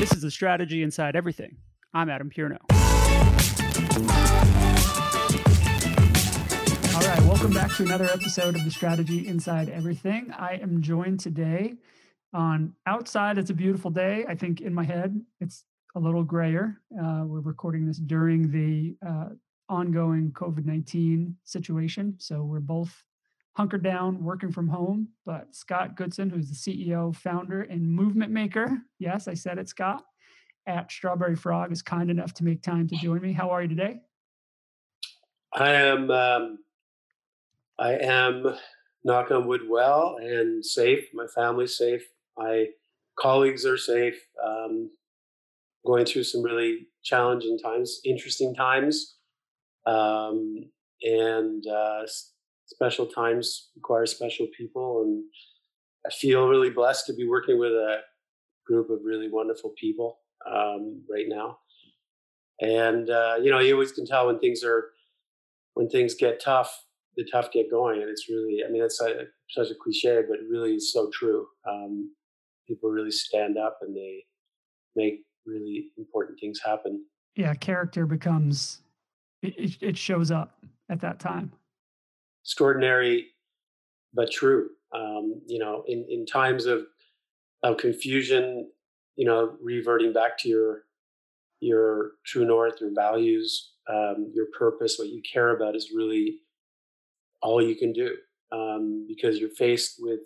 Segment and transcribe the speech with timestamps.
[0.00, 1.58] This is the strategy inside everything.
[1.92, 2.56] I'm Adam Pierno.
[6.94, 10.32] All right, welcome back to another episode of the Strategy Inside Everything.
[10.34, 11.74] I am joined today
[12.32, 13.36] on outside.
[13.36, 14.24] It's a beautiful day.
[14.26, 16.80] I think in my head, it's a little grayer.
[16.98, 19.34] Uh, we're recording this during the uh,
[19.68, 22.14] ongoing COVID 19 situation.
[22.16, 23.04] So we're both
[23.54, 25.08] hunkered down, working from home.
[25.26, 30.04] But Scott Goodson, who's the CEO, founder, and movement maker, yes, I said it, Scott,
[30.66, 33.32] at Strawberry Frog, is kind enough to make time to join me.
[33.32, 34.00] How are you today?
[35.52, 36.10] I am.
[36.10, 36.58] Um,
[37.78, 38.44] I am
[39.04, 41.04] knock on wood well and safe.
[41.14, 42.02] My family's safe.
[42.36, 42.66] My
[43.18, 44.18] colleagues are safe.
[44.44, 44.90] Um,
[45.86, 49.16] going through some really challenging times, interesting times,
[49.86, 50.70] um,
[51.02, 52.02] and uh,
[52.70, 55.02] special times require special people.
[55.02, 55.24] And
[56.06, 57.98] I feel really blessed to be working with a
[58.66, 60.18] group of really wonderful people
[60.50, 61.58] um, right now.
[62.60, 64.90] And uh, you know, you always can tell when things are
[65.74, 66.84] when things get tough.
[67.16, 68.60] The tough get going, and it's really.
[68.66, 71.46] I mean, it's a, such a cliche, but really so true.
[71.68, 72.12] Um,
[72.68, 74.24] people really stand up and they
[74.94, 77.04] make really important things happen.
[77.34, 78.82] Yeah, character becomes
[79.42, 80.56] it, it shows up
[80.88, 81.52] at that time.
[82.50, 83.28] Extraordinary,
[84.12, 84.70] but true.
[84.92, 86.80] Um, you know, in, in times of
[87.62, 88.68] of confusion,
[89.14, 90.82] you know, reverting back to your
[91.60, 96.40] your true north, your values, um, your purpose, what you care about is really
[97.40, 98.16] all you can do
[98.50, 100.18] um, because you're faced with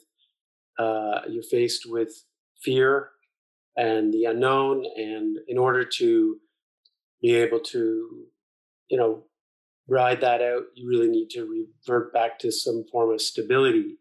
[0.78, 2.24] uh, you're faced with
[2.62, 3.10] fear
[3.76, 4.82] and the unknown.
[4.96, 6.38] And in order to
[7.20, 8.24] be able to,
[8.88, 9.24] you know,
[9.88, 13.96] ride that out, you really need to revert back to some form of stability,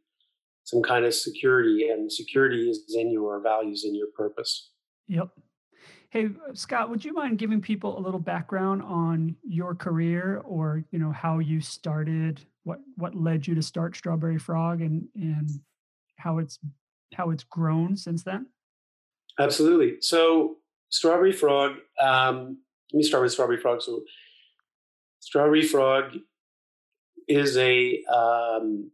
[0.64, 1.90] some kind of security.
[1.90, 4.70] And security is in your values and your purpose.
[5.08, 5.30] Yep.
[6.10, 11.00] Hey Scott, would you mind giving people a little background on your career or you
[11.00, 15.50] know how you started, what what led you to start Strawberry Frog and and
[16.18, 16.60] how it's
[17.16, 18.46] how it's grown since then?
[19.40, 19.96] Absolutely.
[20.02, 20.58] So,
[20.90, 22.60] Strawberry Frog, um,
[22.92, 23.82] let me start with Strawberry Frog.
[23.82, 24.02] So,
[25.24, 26.18] Strawberry Frog
[27.30, 28.92] is a um,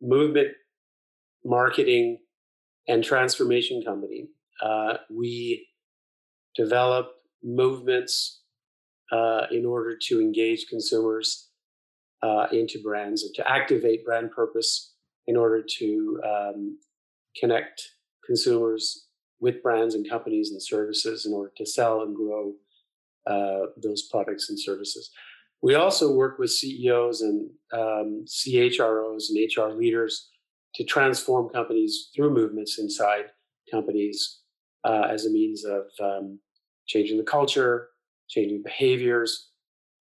[0.00, 0.48] movement
[1.44, 2.20] marketing
[2.88, 4.28] and transformation company.
[4.64, 5.68] Uh, we
[6.56, 7.08] develop
[7.44, 8.40] movements
[9.12, 11.50] uh, in order to engage consumers
[12.22, 14.94] uh, into brands and to activate brand purpose
[15.26, 16.78] in order to um,
[17.38, 17.90] connect
[18.24, 19.08] consumers
[19.38, 22.54] with brands and companies and services in order to sell and grow
[23.26, 25.10] uh, those products and services.
[25.62, 30.28] We also work with CEOs and um, CHROs and HR leaders
[30.74, 33.26] to transform companies through movements inside
[33.70, 34.40] companies
[34.84, 36.38] uh, as a means of um,
[36.86, 37.88] changing the culture,
[38.28, 39.50] changing behaviors.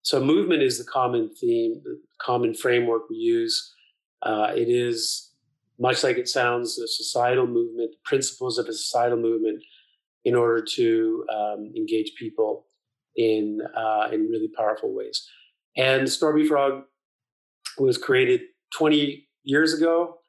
[0.03, 3.73] So, movement is the common theme, the common framework we use.
[4.21, 5.31] Uh, it is
[5.79, 9.63] much like it sounds, a societal movement, the principles of a societal movement,
[10.23, 12.65] in order to um, engage people
[13.15, 15.27] in uh, in really powerful ways.
[15.77, 16.83] And Strawberry Frog
[17.77, 18.41] was created
[18.73, 20.19] 20 years ago,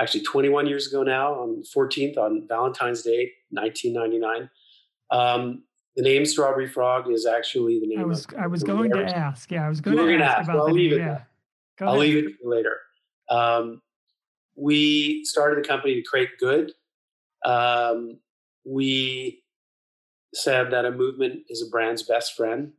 [0.00, 4.50] actually 21 years ago now, on 14th on Valentine's Day, 1999.
[5.10, 5.64] Um,
[5.96, 8.00] the name Strawberry Frog is actually the name.
[8.00, 9.50] I was I was going to ask.
[9.50, 10.98] Yeah, I was going to ask, ask, about well, the name.
[10.98, 11.22] Yeah.
[11.80, 12.78] I'll leave it later.
[13.28, 13.82] Um,
[14.56, 16.72] we started the company to create good.
[17.44, 18.18] Um,
[18.64, 19.41] we
[20.34, 22.72] said that a movement is a brand's best friend.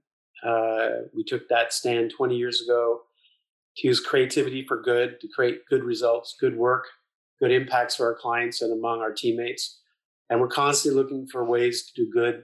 [0.45, 3.01] Uh, we took that stand 20 years ago
[3.77, 6.85] to use creativity for good, to create good results, good work,
[7.39, 9.79] good impacts for our clients and among our teammates.
[10.29, 12.43] And we're constantly looking for ways to do good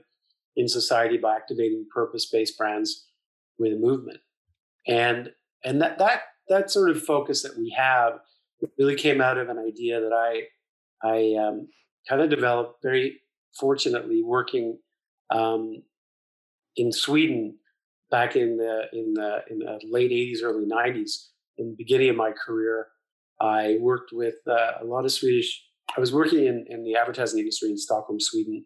[0.56, 3.06] in society by activating purpose-based brands
[3.58, 4.18] with a movement.
[4.86, 5.30] And
[5.64, 8.20] and that that that sort of focus that we have
[8.78, 10.42] really came out of an idea that I
[11.02, 11.68] I um,
[12.08, 13.20] kind of developed very
[13.58, 14.78] fortunately working
[15.30, 15.82] um,
[16.76, 17.56] in Sweden
[18.10, 21.28] back in the in the in the late 80s early 90s
[21.58, 22.88] in the beginning of my career
[23.40, 25.62] I worked with uh, a lot of Swedish
[25.96, 28.64] I was working in, in the advertising industry in Stockholm Sweden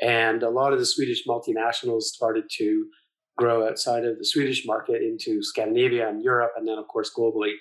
[0.00, 2.86] and a lot of the Swedish multinationals started to
[3.36, 7.52] grow outside of the Swedish market into Scandinavia and Europe and then of course globally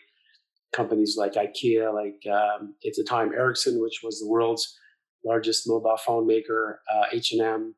[0.73, 4.77] companies like IKEA, like um, at the time Ericsson, which was the world's
[5.25, 7.75] largest mobile phone maker, uh, H&M,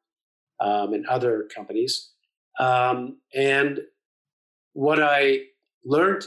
[0.62, 2.12] um, and other companies.
[2.60, 3.80] Um, and
[4.74, 5.42] what I
[5.84, 6.26] learned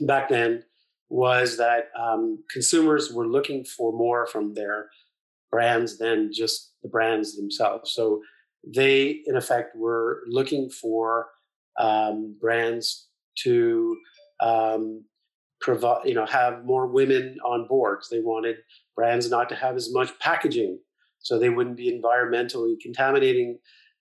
[0.00, 0.64] back then
[1.08, 4.88] was that um, consumers were looking for more from their
[5.50, 7.92] brands than just the brands themselves.
[7.92, 8.20] So
[8.66, 11.28] they, in effect, were looking for
[11.78, 13.08] um, brands
[13.44, 13.96] to
[14.40, 15.04] um,
[15.60, 18.08] provide, you know, have more women on boards.
[18.08, 18.56] They wanted
[18.96, 20.78] brands not to have as much packaging,
[21.24, 23.58] so they wouldn't be environmentally contaminating.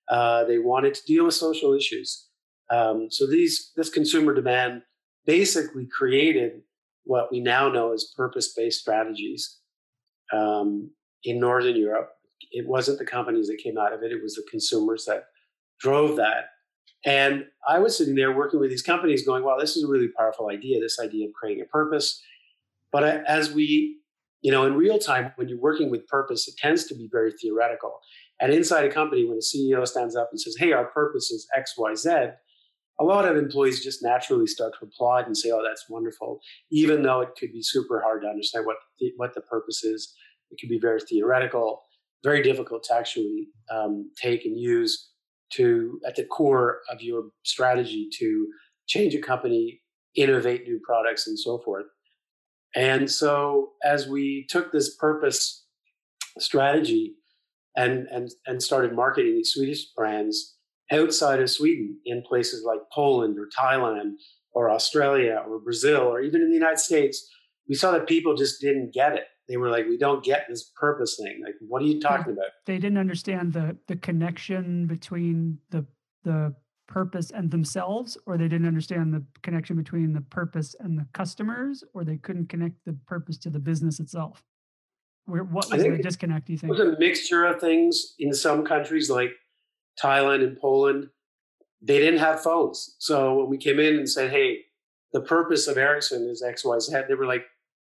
[0.09, 2.27] Uh, they wanted to deal with social issues.
[2.69, 4.83] Um, so these this consumer demand
[5.25, 6.61] basically created
[7.05, 9.59] what we now know as purpose-based strategies
[10.31, 10.91] um,
[11.23, 12.09] in Northern Europe.
[12.51, 15.25] It wasn't the companies that came out of it; it was the consumers that
[15.79, 16.49] drove that.
[17.05, 20.09] And I was sitting there working with these companies, going, "Wow, this is a really
[20.17, 20.81] powerful idea.
[20.81, 22.21] This idea of creating a purpose."
[22.91, 23.97] But as we,
[24.43, 27.31] you know, in real time, when you're working with purpose, it tends to be very
[27.31, 27.99] theoretical.
[28.41, 31.47] And inside a company, when a CEO stands up and says, "Hey, our purpose is
[31.55, 32.09] X, Y, Z,"
[32.99, 37.03] a lot of employees just naturally start to applaud and say, "Oh, that's wonderful," even
[37.03, 40.13] though it could be super hard to understand what the, what the purpose is.
[40.51, 41.83] It can be very theoretical,
[42.21, 45.09] very difficult to actually um, take and use
[45.53, 48.47] to at the core of your strategy to
[48.87, 49.81] change a company,
[50.15, 51.85] innovate new products, and so forth.
[52.75, 55.65] And so, as we took this purpose
[56.39, 57.15] strategy
[57.75, 60.55] and and and started marketing these Swedish brands
[60.91, 64.13] outside of Sweden in places like Poland or Thailand
[64.51, 67.27] or Australia or Brazil or even in the United States,
[67.67, 69.25] we saw that people just didn't get it.
[69.47, 71.41] They were like, "We don't get this purpose thing.
[71.43, 75.85] Like, what are you talking about?" They didn't understand the the connection between the
[76.23, 76.55] the
[76.87, 81.83] purpose and themselves, or they didn't understand the connection between the purpose and the customers,
[81.93, 84.43] or they couldn't connect the purpose to the business itself.
[85.25, 86.47] Where, what was the disconnect?
[86.47, 89.31] Do you think it was a mixture of things in some countries like
[90.01, 91.09] Thailand and Poland,
[91.81, 92.95] they didn't have phones.
[92.99, 94.59] So when we came in and said, hey,
[95.11, 97.45] the purpose of Ericsson is XYZ, they were like,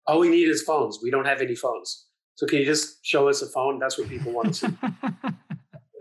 [0.06, 0.99] all we need is phones.
[1.03, 2.06] We don't have any phones.
[2.35, 3.79] So can you just show us a phone?
[3.79, 4.67] That's what people want to see.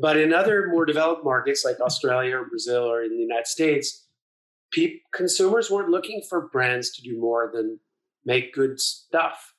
[0.01, 4.07] but in other more developed markets like Australia or Brazil or in the United States,
[4.74, 7.80] pe- consumers weren't looking for brands to do more than
[8.25, 9.53] make good stuff.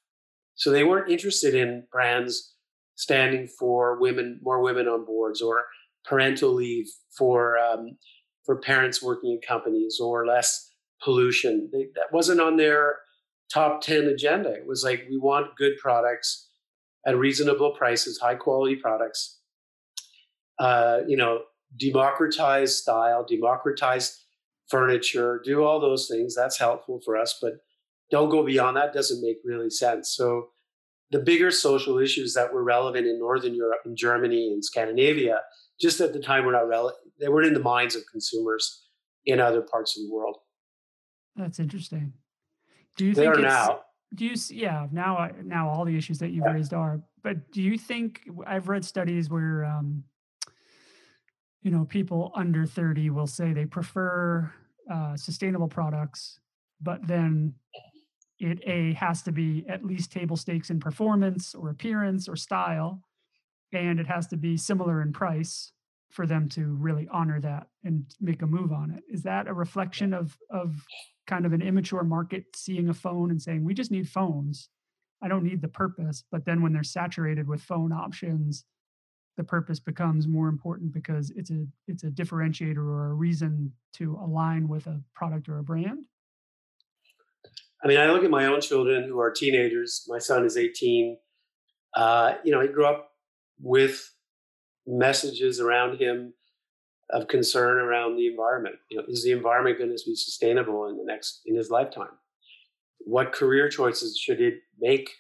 [0.54, 2.54] So they weren't interested in brands
[2.94, 5.64] standing for women, more women on boards, or
[6.04, 6.86] parental leave
[7.16, 7.96] for um,
[8.44, 10.68] for parents working in companies or less
[11.02, 11.68] pollution.
[11.72, 12.96] They, that wasn't on their
[13.52, 14.52] top 10 agenda.
[14.52, 16.48] It was like, we want good products
[17.06, 19.38] at reasonable prices, high quality products.
[20.62, 21.40] Uh, you know,
[21.76, 24.24] democratize style, democratize
[24.68, 26.36] furniture, do all those things.
[26.36, 27.54] That's helpful for us, but
[28.12, 28.92] don't go beyond that.
[28.92, 30.14] Doesn't make really sense.
[30.14, 30.50] So,
[31.10, 35.40] the bigger social issues that were relevant in Northern Europe and Germany and Scandinavia
[35.80, 36.96] just at the time were not relevant.
[37.18, 38.86] They weren't in the minds of consumers
[39.26, 40.36] in other parts of the world.
[41.34, 42.12] That's interesting.
[42.96, 43.80] Do you they think are now?
[44.14, 44.36] Do you?
[44.50, 46.52] Yeah, now now all the issues that you've yeah.
[46.52, 47.02] raised are.
[47.24, 50.04] But do you think I've read studies where, um,
[51.62, 54.52] you know, people under thirty will say they prefer
[54.90, 56.40] uh, sustainable products,
[56.80, 57.54] but then
[58.38, 63.02] it a has to be at least table stakes in performance or appearance or style
[63.72, 65.72] and it has to be similar in price
[66.10, 69.02] for them to really honor that and make a move on it.
[69.08, 70.74] Is that a reflection of of
[71.26, 74.68] kind of an immature market seeing a phone and saying we just need phones?
[75.22, 76.24] I don't need the purpose.
[76.30, 78.64] But then when they're saturated with phone options,
[79.37, 84.19] the purpose becomes more important because it's a it's a differentiator or a reason to
[84.22, 86.05] align with a product or a brand.
[87.82, 90.05] I mean, I look at my own children who are teenagers.
[90.06, 91.17] My son is 18.
[91.96, 93.10] Uh, you know, he grew up
[93.60, 94.08] with
[94.86, 96.32] messages around him
[97.10, 98.77] of concern around the environment.
[98.91, 102.12] You know, is the environment going to be sustainable in the next in his lifetime?
[102.98, 105.10] What career choices should it make?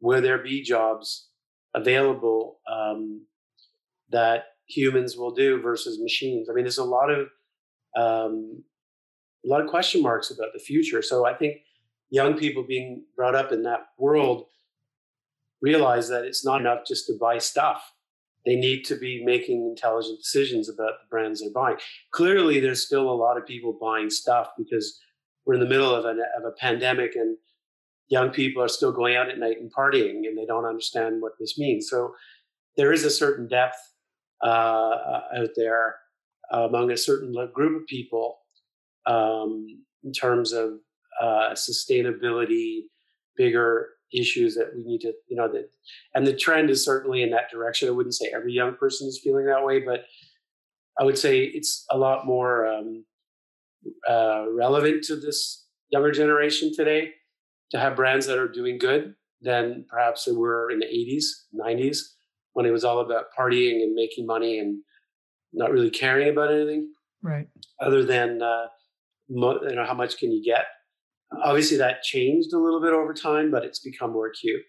[0.00, 1.28] Will there be jobs
[1.74, 3.26] available um,
[4.10, 6.48] that humans will do versus machines?
[6.48, 7.28] I mean, there's a lot of
[7.96, 8.62] um,
[9.44, 11.02] a lot of question marks about the future.
[11.02, 11.58] So I think
[12.10, 14.46] young people being brought up in that world
[15.62, 17.92] realize that it's not enough just to buy stuff.
[18.44, 21.78] They need to be making intelligent decisions about the brands they're buying.
[22.12, 25.00] Clearly, there's still a lot of people buying stuff because
[25.44, 27.36] we're in the middle of, an, of a pandemic and
[28.08, 31.32] young people are still going out at night and partying and they don't understand what
[31.40, 31.88] this means.
[31.88, 32.14] So
[32.76, 33.76] there is a certain depth
[34.46, 35.96] uh, out there
[36.50, 38.38] among a certain group of people
[39.06, 39.66] um,
[40.04, 40.74] in terms of
[41.20, 42.82] uh, sustainability,
[43.36, 45.68] bigger issues that we need to, you know, that,
[46.14, 47.88] and the trend is certainly in that direction.
[47.88, 50.04] I wouldn't say every young person is feeling that way, but
[50.98, 53.04] I would say it's a lot more um,
[54.08, 57.10] uh, relevant to this younger generation today
[57.72, 61.24] to have brands that are doing good than perhaps they were in the 80s,
[61.54, 61.98] 90s.
[62.56, 64.82] When it was all about partying and making money and
[65.52, 66.90] not really caring about anything,
[67.22, 67.46] right?
[67.82, 68.68] Other than uh,
[69.28, 70.64] mo- you know how much can you get.
[71.44, 74.62] Obviously, that changed a little bit over time, but it's become more acute.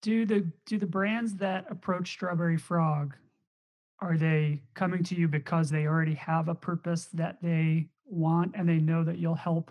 [0.00, 3.16] Do the do the brands that approach Strawberry Frog
[4.00, 8.66] are they coming to you because they already have a purpose that they want and
[8.66, 9.70] they know that you'll help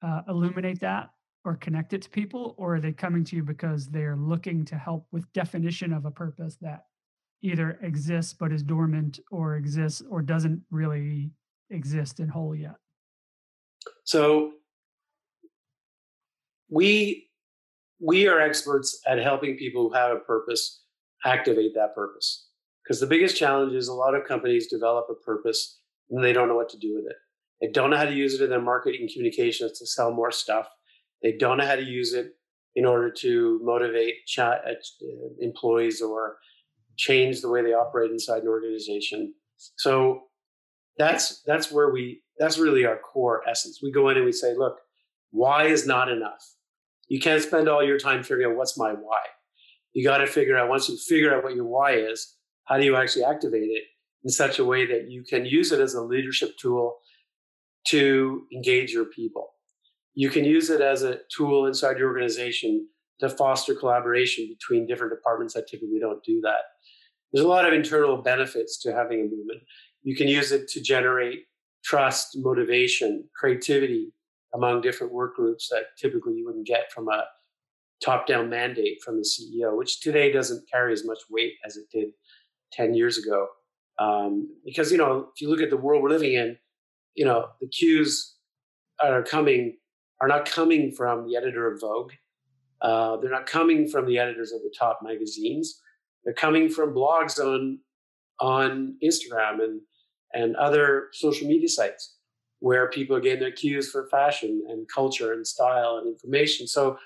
[0.00, 1.10] uh, illuminate that
[1.44, 4.76] or connect it to people or are they coming to you because they're looking to
[4.76, 6.86] help with definition of a purpose that
[7.42, 11.30] either exists but is dormant or exists or doesn't really
[11.70, 12.76] exist in whole yet
[14.04, 14.52] so
[16.68, 17.28] we
[18.00, 20.82] we are experts at helping people who have a purpose
[21.24, 22.48] activate that purpose
[22.84, 25.78] because the biggest challenge is a lot of companies develop a purpose
[26.10, 27.16] and they don't know what to do with it.
[27.60, 30.68] They don't know how to use it in their marketing communications to sell more stuff.
[31.24, 32.34] They don't know how to use it
[32.76, 34.58] in order to motivate uh,
[35.40, 36.36] employees or
[36.96, 39.32] change the way they operate inside an organization.
[39.76, 40.24] So
[40.98, 43.80] that's that's where we that's really our core essence.
[43.82, 44.76] We go in and we say, look,
[45.30, 46.44] why is not enough?
[47.08, 49.22] You can't spend all your time figuring out what's my why.
[49.94, 52.84] You got to figure out once you figure out what your why is, how do
[52.84, 53.84] you actually activate it
[54.24, 56.96] in such a way that you can use it as a leadership tool
[57.86, 59.53] to engage your people?
[60.14, 62.88] You can use it as a tool inside your organization
[63.20, 66.60] to foster collaboration between different departments that typically don't do that.
[67.32, 69.62] There's a lot of internal benefits to having a movement.
[70.02, 71.46] You can use it to generate
[71.84, 74.12] trust, motivation, creativity
[74.54, 77.24] among different work groups that typically you wouldn't get from a
[78.02, 81.86] top down mandate from the CEO, which today doesn't carry as much weight as it
[81.92, 82.08] did
[82.72, 83.48] 10 years ago.
[83.98, 86.56] Um, because, you know, if you look at the world we're living in,
[87.14, 88.34] you know, the cues
[89.02, 89.76] are coming,
[90.24, 92.12] are not coming from the editor of Vogue.
[92.80, 95.82] Uh, they're not coming from the editors of the top magazines.
[96.24, 97.80] They're coming from blogs on,
[98.40, 99.82] on Instagram and,
[100.32, 102.16] and other social media sites
[102.60, 106.66] where people are getting their cues for fashion and culture and style and information.
[106.66, 106.96] So,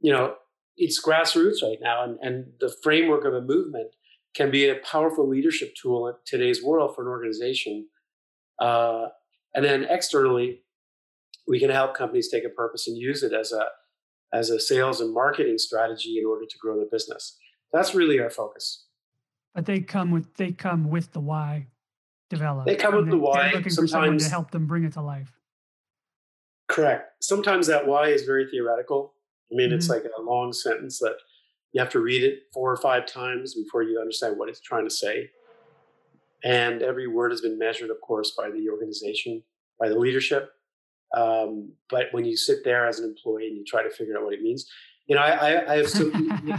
[0.00, 0.36] you know,
[0.76, 2.04] it's grassroots right now.
[2.04, 3.90] And, and the framework of a movement
[4.36, 7.88] can be a powerful leadership tool in today's world for an organization.
[8.60, 9.06] Uh,
[9.52, 10.60] and then externally,
[11.46, 13.66] we can help companies take a purpose and use it as a
[14.32, 17.38] as a sales and marketing strategy in order to grow their business.
[17.72, 18.86] That's really our focus.
[19.54, 21.68] But they come with they come with the why
[22.28, 22.66] developed.
[22.66, 23.50] They come with they, the why.
[23.52, 25.32] looking Sometimes, for someone to help them bring it to life.
[26.68, 27.22] Correct.
[27.22, 29.14] Sometimes that why is very theoretical.
[29.50, 29.76] I mean, mm-hmm.
[29.76, 31.16] it's like a long sentence that
[31.72, 34.84] you have to read it four or five times before you understand what it's trying
[34.84, 35.30] to say.
[36.42, 39.42] And every word has been measured, of course, by the organization,
[39.78, 40.50] by the leadership.
[41.14, 44.24] Um, but when you sit there as an employee and you try to figure out
[44.24, 44.66] what it means,
[45.06, 46.10] you know, I, I have so,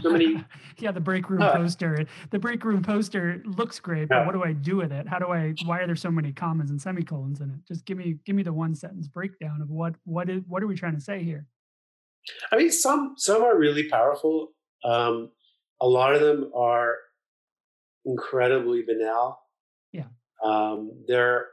[0.01, 0.43] so many.
[0.79, 2.05] yeah, the break room uh, poster.
[2.29, 5.05] The break room poster looks great, but what do I do with it?
[5.05, 5.53] How do I?
[5.65, 7.67] Why are there so many commas and semicolons in it?
[7.67, 10.67] Just give me give me the one sentence breakdown of what what is what are
[10.67, 11.45] we trying to say here?
[12.49, 14.53] I mean, some some are really powerful.
[14.85, 15.31] Um,
[15.81, 16.95] a lot of them are
[18.05, 19.39] incredibly banal.
[19.91, 20.07] Yeah.
[20.43, 21.47] Um, they're,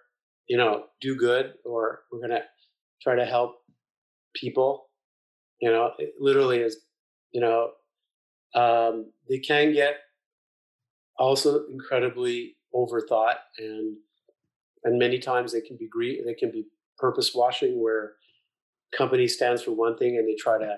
[0.49, 2.43] you know, do good or we're going to
[3.05, 3.63] try to help
[4.35, 4.87] people.
[5.61, 6.79] You know, it literally is,
[7.33, 7.71] you know,
[8.55, 9.97] um, they can get
[11.19, 13.97] also incredibly overthought and
[14.83, 16.67] and many times they can be gre- they can be
[16.99, 18.15] purpose washing where
[18.97, 20.77] company stands for one thing and they try to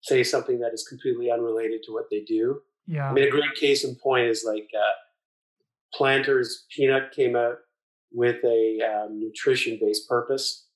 [0.00, 2.60] say something that is completely unrelated to what they do.
[2.86, 3.10] Yeah.
[3.10, 4.92] I mean, a great case in point is like uh,
[5.92, 7.56] Planters Peanut came out
[8.12, 10.67] with a um, nutrition based purpose.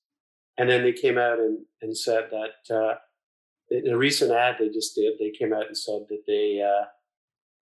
[0.63, 2.95] And then they came out and, and said that uh,
[3.69, 6.85] in a recent ad they just did, they came out and said that they uh,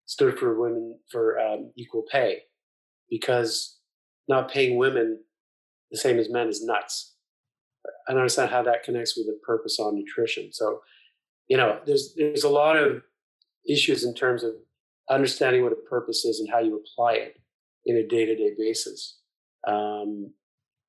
[0.04, 2.42] stood for women for um, equal pay
[3.08, 3.78] because
[4.28, 5.18] not paying women
[5.90, 7.14] the same as men is nuts.
[8.06, 10.52] I don't understand how that connects with the purpose on nutrition.
[10.52, 10.82] So
[11.48, 13.00] you know, there's there's a lot of
[13.66, 14.52] issues in terms of
[15.08, 17.40] understanding what a purpose is and how you apply it
[17.86, 19.20] in a day-to-day basis.
[19.66, 20.34] Um,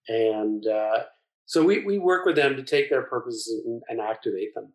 [0.09, 1.03] and uh,
[1.51, 4.71] so we, we work with them to take their purposes and, and, activate them.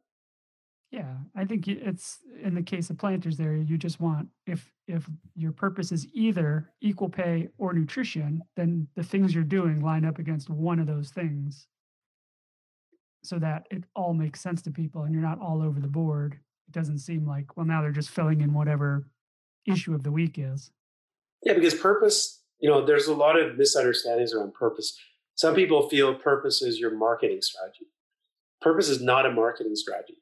[0.90, 5.08] Yeah, I think it's in the case of planters there, you just want if if
[5.34, 10.18] your purpose is either equal pay or nutrition, then the things you're doing line up
[10.18, 11.66] against one of those things
[13.24, 16.34] so that it all makes sense to people and you're not all over the board.
[16.68, 19.08] It doesn't seem like, well, now they're just filling in whatever
[19.66, 20.70] issue of the week is.
[21.42, 24.94] Yeah, because purpose, you know, there's a lot of misunderstandings around purpose.
[25.36, 27.86] Some people feel purpose is your marketing strategy.
[28.60, 30.14] Purpose is not a marketing strategy.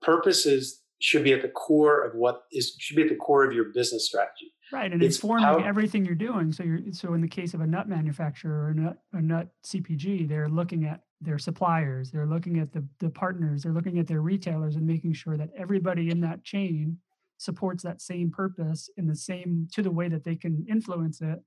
[0.00, 3.44] Purpose is should be at the core of what is should be at the core
[3.44, 4.52] of your business strategy.
[4.72, 6.52] Right, and it's informing how, everything you're doing.
[6.52, 9.48] So you're so in the case of a nut manufacturer or a nut, a nut
[9.66, 14.06] CPG, they're looking at their suppliers, they're looking at the, the partners, they're looking at
[14.06, 16.96] their retailers and making sure that everybody in that chain
[17.36, 21.40] supports that same purpose in the same to the way that they can influence it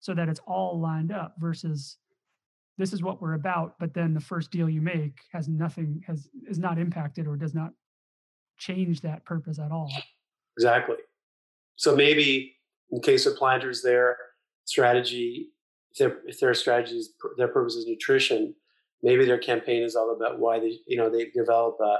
[0.00, 1.98] so that it's all lined up versus
[2.78, 6.28] this is what we're about but then the first deal you make has nothing has
[6.48, 7.72] is not impacted or does not
[8.58, 9.90] change that purpose at all
[10.56, 10.96] exactly
[11.76, 12.56] so maybe
[12.90, 14.16] in case of planters their
[14.64, 15.48] strategy
[15.92, 18.54] if their if their strategy is their purpose is nutrition
[19.02, 21.98] maybe their campaign is all about why they you know they develop a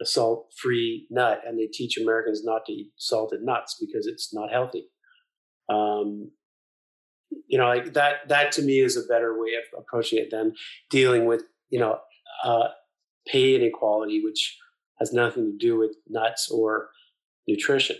[0.00, 4.32] a salt free nut and they teach Americans not to eat salted nuts because it's
[4.32, 4.88] not healthy.
[5.68, 6.30] Um,
[7.48, 10.54] you know, like that, that to me is a better way of approaching it than
[10.88, 11.98] dealing with, you know,
[12.44, 12.68] uh,
[13.26, 14.56] pay inequality, which
[14.98, 16.90] has nothing to do with nuts or
[17.46, 17.96] nutrition.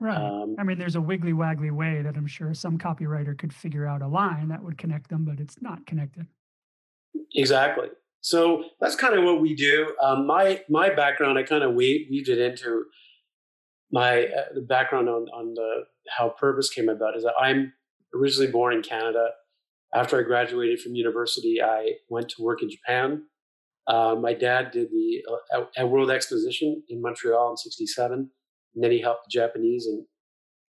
[0.00, 0.16] Right.
[0.16, 3.86] Um, I mean, there's a wiggly waggly way that I'm sure some copywriter could figure
[3.86, 6.26] out a line that would connect them, but it's not connected.
[7.34, 7.88] Exactly.
[8.20, 9.94] So that's kind of what we do.
[10.02, 12.84] Um, my my background, I kind of weave, weaved it into
[13.90, 17.16] my uh, the background on on the how purpose came about.
[17.16, 17.72] Is that I'm
[18.14, 19.28] originally born in Canada.
[19.94, 23.24] After I graduated from university, I went to work in Japan.
[23.86, 25.22] Uh, my dad did the
[25.54, 28.30] uh, a World Exposition in Montreal in '67,
[28.74, 30.06] and then he helped the Japanese in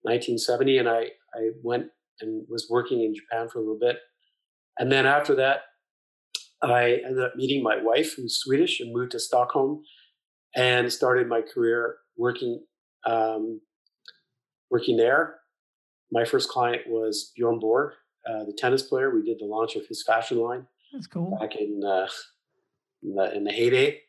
[0.02, 0.78] 1970.
[0.78, 1.86] And I I went
[2.20, 3.96] and was working in Japan for a little bit,
[4.78, 5.60] and then after that,
[6.62, 9.82] I ended up meeting my wife, who's Swedish, and moved to Stockholm,
[10.54, 12.64] and started my career working
[13.06, 13.60] um,
[14.70, 15.36] working there.
[16.14, 17.94] My first client was Bjorn Borg,
[18.24, 19.12] uh, the tennis player.
[19.12, 20.64] We did the launch of his fashion line.
[20.92, 21.36] That's cool.
[21.40, 22.06] Back in, uh,
[23.02, 24.00] in, the, in, the, heyday,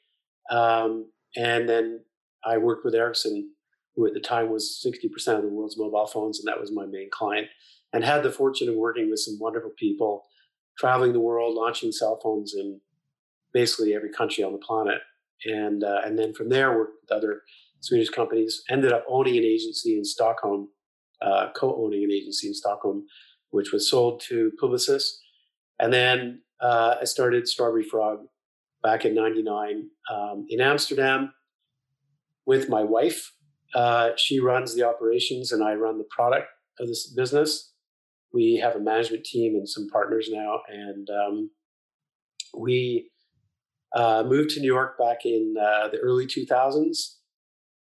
[0.52, 2.02] um, and then
[2.46, 3.50] I worked with Ericsson,
[3.96, 6.72] who at the time was sixty percent of the world's mobile phones, and that was
[6.72, 7.48] my main client.
[7.92, 10.26] And had the fortune of working with some wonderful people
[10.78, 12.80] traveling the world, launching cell phones in
[13.52, 15.02] basically every country on the planet.
[15.46, 17.42] And, uh, and then from there, worked with other
[17.80, 20.70] Swedish companies, ended up owning an agency in Stockholm,
[21.22, 23.06] uh, co owning an agency in Stockholm,
[23.52, 25.04] which was sold to Publicis.
[25.80, 28.20] And then uh, I started Strawberry Frog
[28.84, 31.34] back in 99 um, in Amsterdam
[32.46, 33.32] with my wife.
[33.74, 36.48] Uh, she runs the operations and I run the product
[36.80, 37.74] of this business
[38.36, 41.50] we have a management team and some partners now, and um,
[42.56, 43.10] we
[43.96, 47.16] uh, moved to New York back in uh, the early 2000s,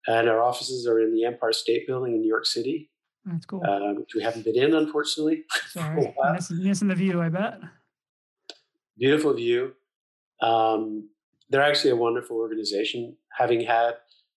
[0.06, 2.88] and our offices are in the Empire State Building in New York City.
[3.24, 3.62] That's cool.
[3.66, 5.44] Uh, which we haven't been in, unfortunately.
[5.68, 7.22] Sorry, missing, missing the view.
[7.22, 7.60] I bet.
[8.98, 9.72] Beautiful view.
[10.40, 11.08] Um,
[11.48, 13.16] they're actually a wonderful organization.
[13.32, 13.94] Having had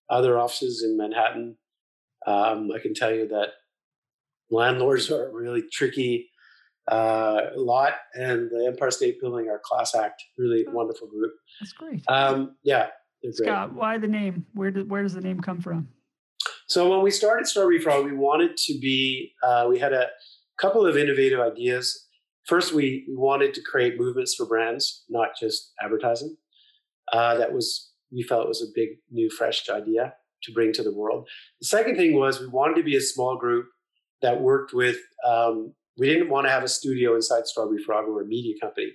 [0.08, 1.56] other offices in Manhattan,
[2.26, 3.48] um, I can tell you that
[4.50, 6.30] landlords are a really tricky
[6.90, 11.32] uh, lot, and the Empire State Building are class act, really oh, wonderful group.
[11.60, 12.02] That's great.
[12.08, 12.88] Um, yeah,
[13.32, 13.78] Scott, great.
[13.78, 14.46] why the name?
[14.54, 15.88] Where did where does the name come from?
[16.68, 19.32] So when we started Strawberry Frog, we wanted to be.
[19.42, 20.08] Uh, we had a
[20.58, 22.06] couple of innovative ideas.
[22.44, 26.36] First, we, wanted to create movements for brands, not just advertising.
[27.12, 30.82] Uh, that was we felt it was a big, new, fresh idea to bring to
[30.82, 31.28] the world.
[31.60, 33.66] The second thing was we wanted to be a small group
[34.22, 38.22] that worked with, um, we didn't want to have a studio inside Strawberry Frog or
[38.22, 38.92] a media company.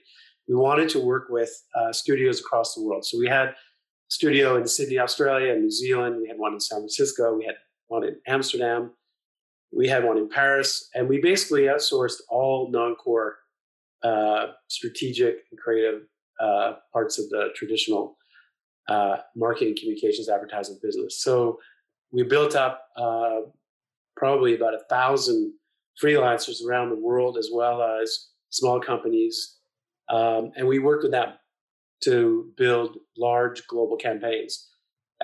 [0.47, 3.05] We wanted to work with uh, studios across the world.
[3.05, 3.55] So we had a
[4.09, 6.17] studio in Sydney, Australia, and New Zealand.
[6.21, 7.35] We had one in San Francisco.
[7.35, 7.55] We had
[7.87, 8.91] one in Amsterdam.
[9.75, 10.89] We had one in Paris.
[10.93, 13.37] And we basically outsourced all non core
[14.03, 16.01] uh, strategic and creative
[16.39, 18.17] uh, parts of the traditional
[18.89, 21.21] uh, marketing, communications, advertising business.
[21.21, 21.59] So
[22.11, 23.39] we built up uh,
[24.15, 25.53] probably about a thousand
[26.01, 29.57] freelancers around the world, as well as small companies.
[30.09, 31.33] Um, and we worked with them
[32.03, 34.69] to build large global campaigns.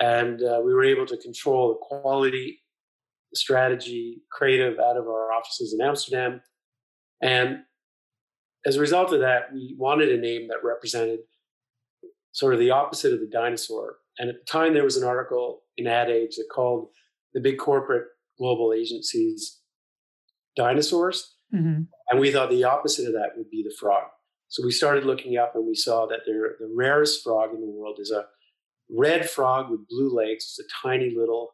[0.00, 2.62] And uh, we were able to control the quality,
[3.30, 6.40] the strategy, creative out of our offices in Amsterdam.
[7.22, 7.58] And
[8.66, 11.20] as a result of that, we wanted a name that represented
[12.32, 13.96] sort of the opposite of the dinosaur.
[14.18, 16.88] And at the time, there was an article in Ad Age that called
[17.34, 18.06] the big corporate
[18.38, 19.60] global agencies
[20.56, 21.36] dinosaurs.
[21.54, 21.82] Mm-hmm.
[22.08, 24.04] And we thought the opposite of that would be the frog.
[24.48, 27.98] So we started looking up and we saw that the rarest frog in the world
[28.00, 28.24] is a
[28.94, 30.44] red frog with blue legs.
[30.44, 31.50] It's a tiny little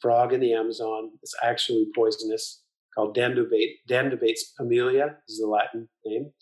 [0.00, 1.10] frog in the Amazon.
[1.22, 2.62] It's actually poisonous,
[2.94, 6.32] called Dendrobates, Dendrobates pumilio is the Latin name,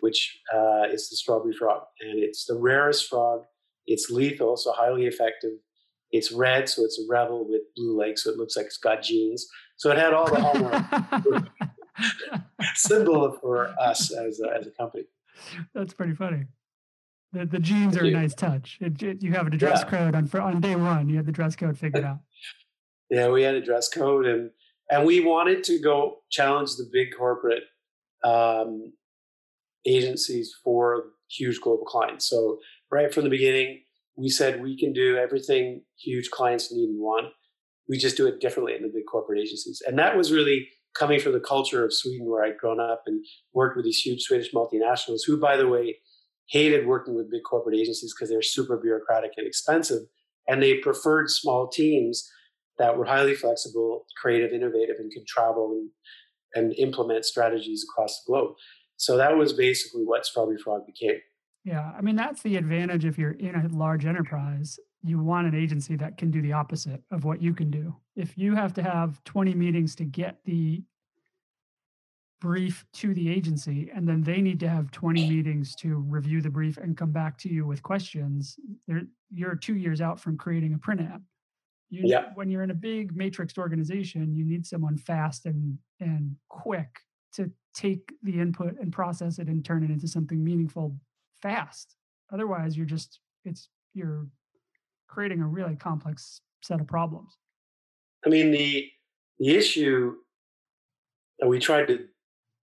[0.00, 1.82] which uh, is the strawberry frog.
[2.00, 3.42] And it's the rarest frog.
[3.86, 5.58] It's lethal, so highly effective
[6.10, 9.02] It's red, so it's a rebel with blue legs, so it looks like it's got
[9.02, 9.46] jeans.
[9.76, 11.44] So it had all the hallmark
[12.74, 15.04] symbol for us as a, as a company.
[15.74, 16.44] That's pretty funny.
[17.34, 18.78] The, the jeans are a nice touch.
[18.80, 19.90] It, it, you have a dress yeah.
[19.90, 21.08] code on on day one.
[21.08, 22.18] You had the dress code figured out.
[23.10, 24.50] yeah, we had a dress code, and
[24.88, 27.64] and we wanted to go challenge the big corporate
[28.22, 28.92] um,
[29.84, 32.28] agencies for huge global clients.
[32.30, 32.58] So
[32.92, 33.82] right from the beginning,
[34.16, 37.26] we said we can do everything huge clients need and want.
[37.88, 41.18] We just do it differently in the big corporate agencies, and that was really coming
[41.18, 44.52] from the culture of Sweden, where I'd grown up and worked with these huge Swedish
[44.52, 45.96] multinationals, who, by the way,
[46.46, 50.02] hated working with big corporate agencies because they're super bureaucratic and expensive,
[50.46, 52.30] and they preferred small teams
[52.78, 55.90] that were highly flexible, creative, innovative, and could travel and,
[56.54, 58.54] and implement strategies across the globe.
[58.96, 61.18] So that was basically what Strawberry Frog became.
[61.64, 64.78] Yeah, I mean that's the advantage if you're in a large enterprise.
[65.02, 67.94] You want an agency that can do the opposite of what you can do.
[68.16, 70.82] If you have to have 20 meetings to get the
[72.44, 76.50] brief to the agency and then they need to have 20 meetings to review the
[76.50, 78.58] brief and come back to you with questions,
[79.32, 81.22] you're 2 years out from creating a print app
[81.90, 82.30] You, yeah.
[82.34, 86.88] When you're in a big matrixed organization, you need someone fast and and quick
[87.36, 90.96] to take the input and process it and turn it into something meaningful
[91.40, 91.96] fast.
[92.32, 94.26] Otherwise, you're just it's you're
[95.08, 97.38] creating a really complex set of problems.
[98.26, 98.90] I mean, the
[99.38, 100.16] the issue
[101.38, 101.96] that we tried to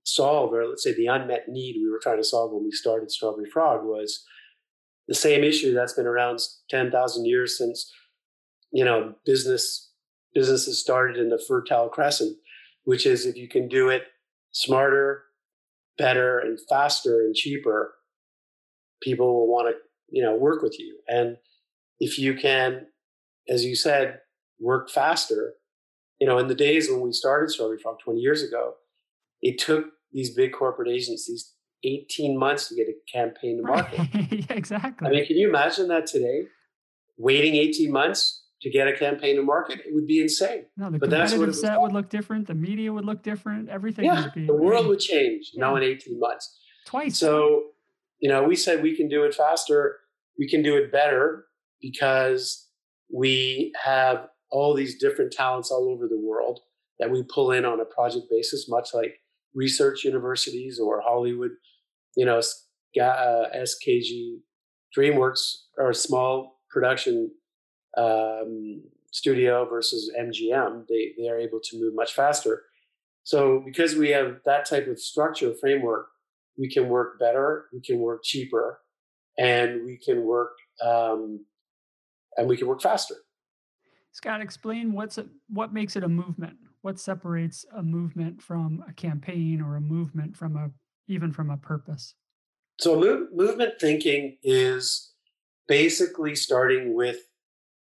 [0.03, 3.11] solve, or let's say the unmet need we were trying to solve when we started
[3.11, 4.23] Strawberry Frog, was
[5.07, 7.91] the same issue that's been around ten thousand years since
[8.71, 9.91] you know business
[10.33, 12.37] businesses started in the Fertile Crescent,
[12.83, 14.03] which is if you can do it
[14.51, 15.23] smarter,
[15.97, 17.93] better, and faster and cheaper,
[19.01, 19.75] people will want to
[20.09, 20.97] you know work with you.
[21.07, 21.37] And
[21.99, 22.87] if you can
[23.47, 24.19] as you said
[24.59, 25.53] work faster
[26.19, 28.73] you know in the days when we started strawberry frog 20 years ago
[29.41, 33.99] it took these big corporate agencies 18 months to get a campaign to market.
[34.13, 34.45] Right.
[34.49, 35.07] exactly.
[35.07, 36.43] I mean can you imagine that today?
[37.17, 40.65] Waiting 18 months to get a campaign to market it would be insane.
[40.77, 44.23] No the but competitive set would look different the media would look different everything yeah,
[44.23, 45.61] would be the world would change yeah.
[45.61, 46.59] now in 18 months.
[46.85, 47.17] Twice.
[47.17, 47.71] So
[48.21, 49.97] you know, we said we can do it faster,
[50.37, 51.45] we can do it better
[51.81, 52.69] because
[53.13, 56.59] we have all these different talents all over the world
[56.99, 59.15] that we pull in on a project basis, much like
[59.53, 61.51] research universities or Hollywood,
[62.15, 64.39] you know, uh, SKG,
[64.97, 67.31] DreamWorks or a small production
[67.97, 70.85] um, studio versus MGM.
[70.87, 72.63] They they are able to move much faster.
[73.23, 76.07] So because we have that type of structure framework,
[76.57, 78.79] we can work better, we can work cheaper,
[79.37, 80.51] and we can work
[80.83, 81.45] um,
[82.37, 83.15] and we can work faster.
[84.11, 86.57] Scott, explain what's a, what makes it a movement.
[86.81, 90.71] What separates a movement from a campaign or a movement from a
[91.07, 92.15] even from a purpose?
[92.79, 95.11] So move, movement thinking is
[95.67, 97.17] basically starting with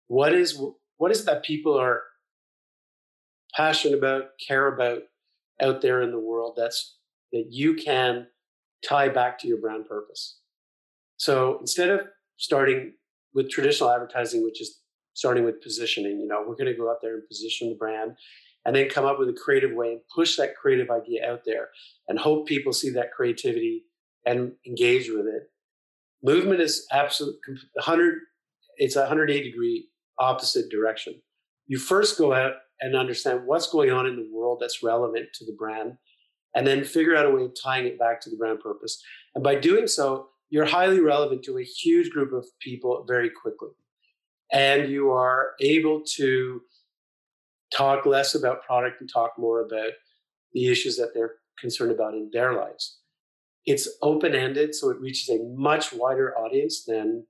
[0.08, 0.60] what is
[0.98, 2.02] what is that people are
[3.56, 5.04] passionate about, care about
[5.62, 6.98] out there in the world that's
[7.32, 8.28] that you can
[8.88, 10.40] tie back to your brand purpose.
[11.18, 12.02] So instead of
[12.38, 12.94] starting
[13.34, 14.80] with traditional advertising, which is
[15.14, 18.14] starting with positioning, you know, we're going to go out there and position the brand
[18.66, 21.70] and then come up with a creative way and push that creative idea out there
[22.08, 23.86] and hope people see that creativity
[24.26, 25.44] and engage with it.
[26.22, 27.36] Movement is absolute
[27.74, 28.20] 100
[28.80, 31.22] it's a 180 degree opposite direction.
[31.68, 35.46] You first go out and understand what's going on in the world that's relevant to
[35.46, 35.98] the brand
[36.56, 39.04] and then figure out a way of tying it back to the brand purpose.
[39.36, 43.70] And by doing so, you're highly relevant to a huge group of people very quickly.
[44.52, 46.62] And you are able to
[47.76, 49.92] talk less about product and talk more about
[50.54, 53.00] the issues that they're concerned about in their lives.
[53.66, 57.26] It's open ended, so it reaches a much wider audience than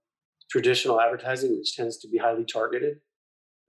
[0.49, 2.97] traditional advertising, which tends to be highly targeted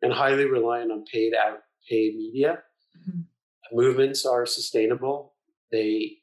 [0.02, 2.62] and highly reliant on paid ad, paid media.
[2.98, 3.76] Mm-hmm.
[3.76, 5.34] Movements are sustainable
[5.70, 6.18] they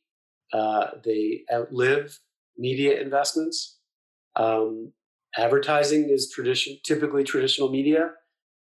[0.54, 2.20] uh, they outlive
[2.58, 3.80] media investments.
[4.36, 4.94] Um,
[5.36, 8.12] advertising is tradition, typically traditional media.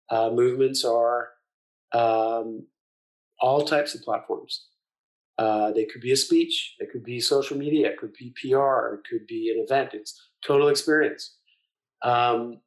[0.10, 1.29] Uh, movements are
[1.93, 2.65] um,
[3.39, 4.67] all types of platforms.
[5.38, 8.95] Uh, they could be a speech, it could be social media, it could be PR,
[8.95, 9.91] it could be an event.
[9.93, 11.38] It's total experience.
[12.02, 12.60] Um,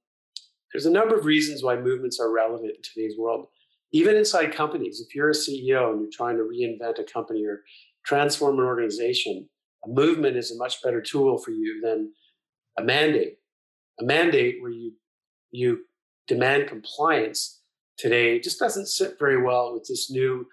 [0.73, 3.47] there's a number of reasons why movements are relevant in today's world.
[3.93, 7.63] Even inside companies, if you're a CEO and you're trying to reinvent a company or
[8.07, 9.47] transform an organization,
[9.85, 12.11] a movement is a much better tool for you than
[12.79, 13.37] a mandate.
[14.01, 14.93] A mandate where you
[15.51, 15.81] you
[16.27, 17.62] demand compliance
[17.99, 20.47] today just doesn't sit very well with this new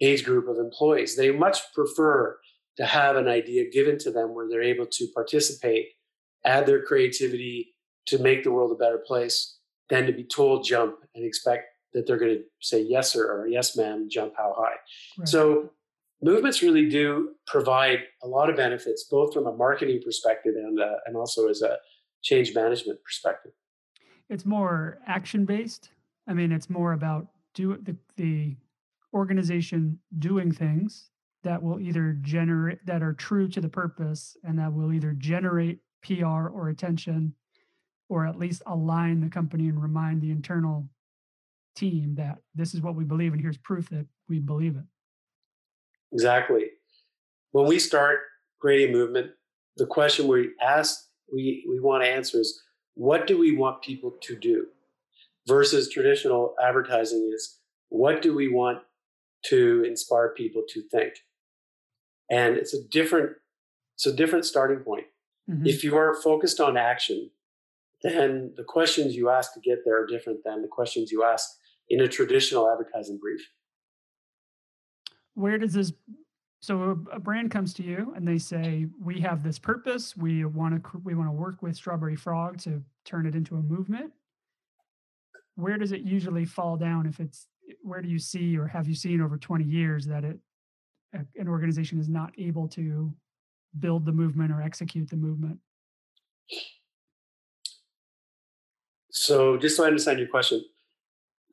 [0.00, 1.16] age group of employees.
[1.16, 2.38] They much prefer
[2.76, 5.88] to have an idea given to them where they're able to participate,
[6.44, 7.74] add their creativity
[8.06, 9.58] to make the world a better place,
[9.90, 13.46] than to be told jump and expect that they're going to say yes sir or
[13.46, 14.76] yes ma'am, jump how high.
[15.18, 15.28] Right.
[15.28, 15.70] So
[16.22, 20.96] movements really do provide a lot of benefits, both from a marketing perspective and uh,
[21.04, 21.76] and also as a
[22.22, 23.52] change management perspective.
[24.30, 25.90] It's more action based.
[26.28, 28.56] I mean, it's more about do the the
[29.14, 31.10] organization doing things
[31.42, 35.80] that will either generate that are true to the purpose and that will either generate
[36.02, 37.34] PR or attention
[38.08, 40.88] or at least align the company and remind the internal
[41.74, 44.84] team that this is what we believe and here's proof that we believe it.
[46.12, 46.66] Exactly.
[47.52, 48.20] When we start
[48.60, 49.30] creating movement,
[49.76, 52.62] the question we ask, we, we want to answer is
[52.94, 54.66] what do we want people to do?
[55.46, 58.78] Versus traditional advertising is what do we want
[59.46, 61.14] to inspire people to think?
[62.30, 63.32] And it's a different,
[63.96, 65.06] it's a different starting point.
[65.50, 65.66] Mm-hmm.
[65.66, 67.30] If you are focused on action,
[68.02, 71.50] then the questions you ask to get there are different than the questions you ask
[71.88, 73.40] in a traditional advertising brief
[75.34, 75.92] where does this
[76.60, 80.82] so a, brand comes to you and they say we have this purpose we want
[80.82, 84.12] to we want to work with strawberry frog to turn it into a movement
[85.56, 87.46] where does it usually fall down if it's
[87.82, 90.38] where do you see or have you seen over 20 years that it
[91.12, 93.12] an organization is not able to
[93.78, 95.58] build the movement or execute the movement?
[99.10, 100.64] So just so i understand your question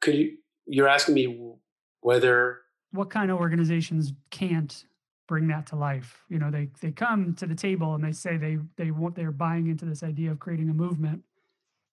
[0.02, 1.54] could you you're asking me
[2.02, 2.60] whether
[2.92, 4.86] what kind of organizations can't
[5.28, 6.24] bring that to life?
[6.30, 9.32] You know they they come to the table and they say they they want they're
[9.32, 11.24] buying into this idea of creating a movement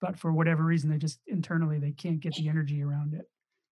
[0.01, 3.27] but for whatever reason they just internally they can't get the energy around it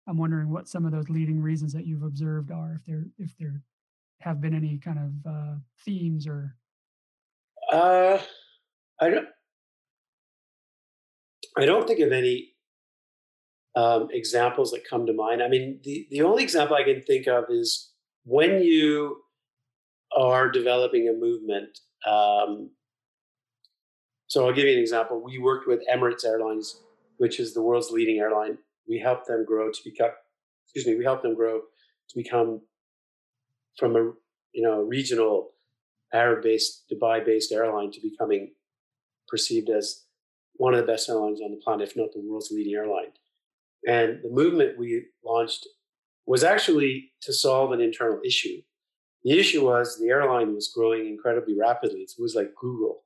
[0.08, 3.32] i'm wondering what some of those leading reasons that you've observed are if there if
[3.40, 3.62] there
[4.22, 6.56] have been any kind of uh, themes or
[7.72, 8.18] uh
[9.00, 9.28] i don't
[11.58, 12.54] i don't think of any
[13.78, 15.44] um, examples that come to mind.
[15.44, 19.22] I mean, the, the only example I can think of is when you
[20.18, 21.78] are developing a movement.
[22.06, 22.72] Um,
[24.28, 25.22] so I'll give you an example.
[25.24, 26.82] We worked with Emirates Airlines,
[27.18, 28.58] which is the world's leading airline.
[28.88, 30.12] We helped them grow to become,
[30.66, 31.60] excuse me, we helped them grow
[32.10, 32.62] to become
[33.78, 34.12] from a
[34.54, 35.52] you know regional
[36.14, 38.52] Arab-based, Dubai-based airline to becoming
[39.28, 40.04] perceived as
[40.54, 43.12] one of the best airlines on the planet, if not the world's leading airline.
[43.88, 45.68] And the movement we launched
[46.26, 48.62] was actually to solve an internal issue.
[49.24, 52.02] The issue was the airline was growing incredibly rapidly.
[52.02, 53.04] It was like Google.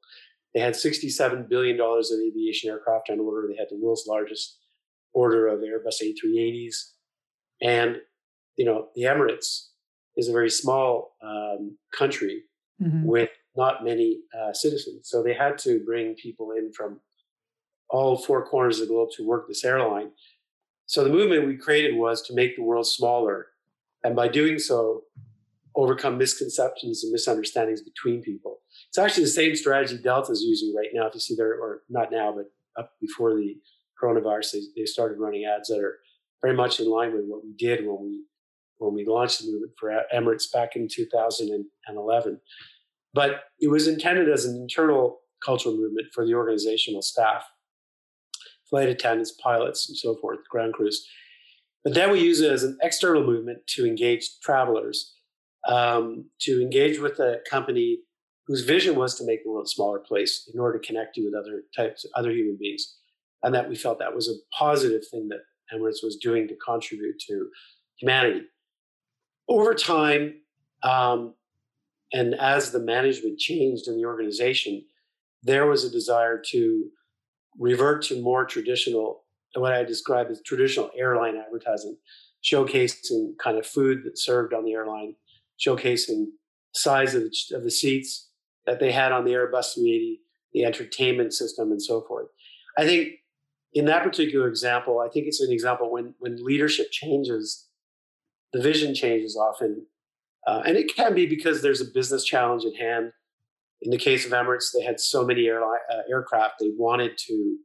[0.53, 3.47] They had $67 billion of aviation aircraft on order.
[3.47, 4.57] They had the world's largest
[5.13, 6.75] order of Airbus A380s.
[7.61, 7.97] And,
[8.57, 9.67] you know, the Emirates
[10.17, 12.43] is a very small um, country
[12.81, 13.05] mm-hmm.
[13.05, 15.09] with not many uh, citizens.
[15.09, 16.99] So they had to bring people in from
[17.89, 20.11] all four corners of the globe to work this airline.
[20.85, 23.47] So the movement we created was to make the world smaller.
[24.03, 25.03] And by doing so,
[25.75, 28.59] overcome misconceptions and misunderstandings between people.
[28.89, 31.07] It's actually the same strategy Delta is using right now.
[31.07, 33.55] If you see there, or not now, but up before the
[34.01, 35.99] coronavirus, they, they started running ads that are
[36.41, 38.23] very much in line with what we did when we
[38.79, 42.41] when we launched the movement for Emirates back in 2011.
[43.13, 47.43] But it was intended as an internal cultural movement for the organizational staff
[48.71, 51.05] flight attendants, pilots, and so forth, ground crews.
[51.83, 55.13] But then we use it as an external movement to engage travelers,
[55.67, 57.99] um, to engage with a company
[58.47, 61.25] whose vision was to make the world a smaller place in order to connect you
[61.25, 62.97] with other types, other human beings,
[63.43, 65.39] and that we felt that was a positive thing that
[65.73, 67.47] Emirates was doing to contribute to
[67.97, 68.41] humanity.
[69.47, 70.35] Over time,
[70.83, 71.33] um,
[72.13, 74.83] and as the management changed in the organization,
[75.43, 76.89] there was a desire to
[77.57, 79.23] revert to more traditional,
[79.55, 81.97] what I describe as traditional airline advertising,
[82.43, 85.15] showcasing kind of food that's served on the airline,
[85.65, 86.25] showcasing
[86.73, 88.29] size of the, of the seats
[88.65, 90.21] that they had on the Airbus 380,
[90.53, 92.27] the entertainment system, and so forth.
[92.77, 93.13] I think
[93.73, 97.67] in that particular example, I think it's an example when when leadership changes,
[98.53, 99.85] the vision changes often,
[100.47, 103.11] uh, and it can be because there's a business challenge at hand.
[103.81, 105.55] In the case of Emirates, they had so many uh,
[106.09, 107.57] aircraft, they wanted to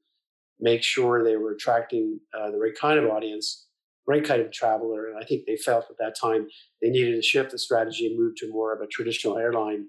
[0.59, 3.66] make sure they were attracting uh, the right kind of audience,
[4.07, 5.09] right kind of traveler.
[5.09, 6.47] And I think they felt at that time
[6.81, 9.87] they needed to shift the strategy and move to more of a traditional airline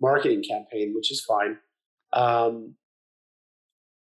[0.00, 1.58] marketing campaign, which is fine.
[2.12, 2.74] Um,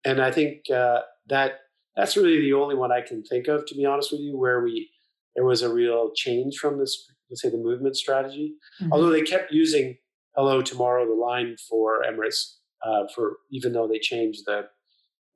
[0.04, 1.60] and I think uh, that
[1.96, 4.62] that's really the only one I can think of, to be honest with you, where
[4.62, 4.90] we
[5.34, 8.54] there was a real change from this, let's say, the movement strategy.
[8.80, 8.92] Mm-hmm.
[8.92, 9.96] Although they kept using
[10.36, 12.54] "Hello Tomorrow," the line for Emirates,
[12.86, 14.68] uh, for even though they changed the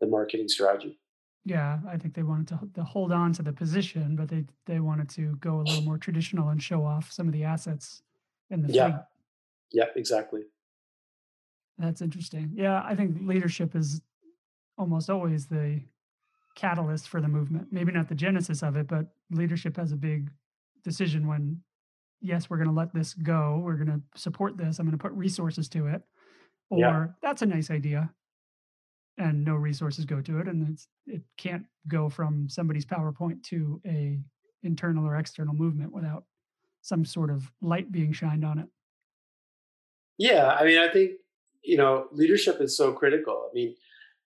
[0.01, 0.99] the marketing strategy.
[1.45, 4.79] Yeah, I think they wanted to, to hold on to the position, but they they
[4.79, 8.03] wanted to go a little more traditional and show off some of the assets
[8.51, 8.87] in the yeah.
[8.87, 9.01] fleet.
[9.73, 10.43] Yeah, exactly.
[11.79, 12.53] That's interesting.
[12.55, 14.03] Yeah, I think leadership is
[14.79, 15.81] almost always the
[16.55, 17.69] catalyst for the movement.
[17.73, 20.31] Maybe not the genesis of it, but leadership has a big
[20.85, 21.63] decision when,
[22.21, 23.61] yes, we're going to let this go.
[23.65, 24.79] We're going to support this.
[24.79, 26.03] I'm going to put resources to it.
[26.71, 27.07] Or yeah.
[27.23, 28.11] that's a nice idea
[29.19, 30.49] and no resources go to it.
[30.49, 34.19] And it can't go from somebody's PowerPoint to a
[34.63, 36.25] internal or external movement without
[36.83, 38.67] some sort of light being shined on it.
[40.19, 40.49] Yeah.
[40.49, 41.13] I mean, I think,
[41.63, 43.49] you know, leadership is so critical.
[43.51, 43.75] I mean,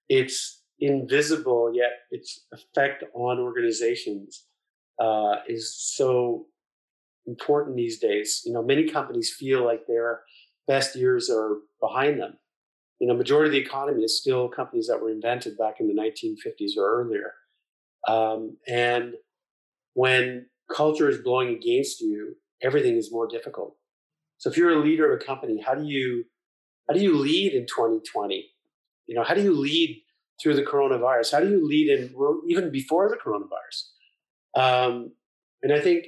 [0.09, 4.45] it's invisible yet its effect on organizations
[5.01, 6.47] uh, is so
[7.27, 8.43] important these days.
[8.45, 10.21] You know, many companies feel like their
[10.67, 12.35] best years are behind them.
[12.99, 15.95] You know, majority of the economy is still companies that were invented back in the
[15.95, 17.35] 1950s or earlier.
[18.09, 19.15] Um, and
[19.95, 23.77] when culture is blowing against you, everything is more difficult.
[24.39, 26.25] So if you're a leader of a company, how do you
[26.89, 28.49] how do you lead in 2020?
[29.07, 30.03] You know, how do you lead
[30.41, 31.33] through the coronavirus?
[31.33, 32.15] How do you lead in
[32.49, 33.91] even before the coronavirus?
[34.55, 35.13] Um,
[35.63, 36.07] and I think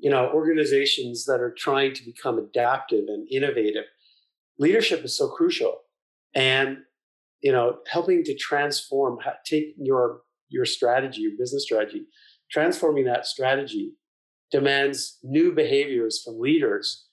[0.00, 3.84] you know organizations that are trying to become adaptive and innovative,
[4.58, 5.80] leadership is so crucial,
[6.34, 6.78] and
[7.40, 12.06] you know helping to transform, take your your strategy, your business strategy,
[12.50, 13.92] transforming that strategy
[14.50, 17.06] demands new behaviors from leaders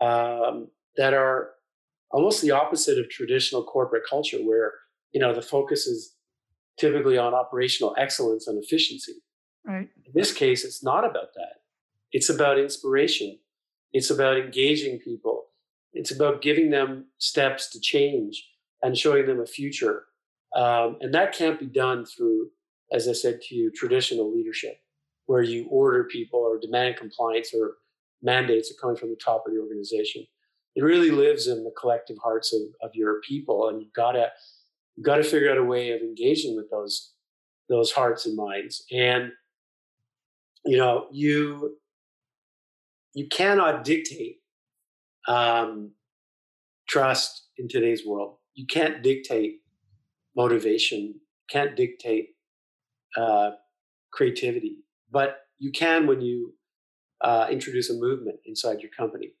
[0.00, 1.50] um, that are
[2.10, 4.72] almost the opposite of traditional corporate culture, where
[5.12, 6.14] you know the focus is
[6.78, 9.14] typically on operational excellence and efficiency.
[9.64, 9.88] Right.
[10.04, 11.60] In this case it's not about that.
[12.12, 13.38] It's about inspiration.
[13.92, 15.46] It's about engaging people.
[15.92, 18.44] It's about giving them steps to change
[18.84, 20.04] and showing them a future.
[20.54, 22.50] Um, and that can't be done through
[22.92, 24.76] as i said to you traditional leadership
[25.26, 27.76] where you order people or demand compliance or
[28.22, 30.24] mandates are coming from the top of the organization.
[30.76, 34.28] It really lives in the collective hearts of, of your people and you've got to
[34.96, 37.12] you've got to figure out a way of engaging with those
[37.68, 38.84] those hearts and minds.
[38.92, 39.32] And
[40.64, 41.78] you know you
[43.14, 44.40] you cannot dictate
[45.26, 45.92] um,
[46.86, 49.60] trust in today's world you can't dictate
[50.36, 51.14] motivation
[51.50, 52.30] can't dictate
[53.16, 53.50] uh,
[54.12, 54.78] creativity
[55.10, 56.54] but you can when you
[57.20, 59.32] uh, introduce a movement inside your company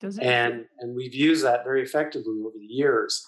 [0.00, 0.24] Does it?
[0.24, 3.24] and and we've used that very effectively over the years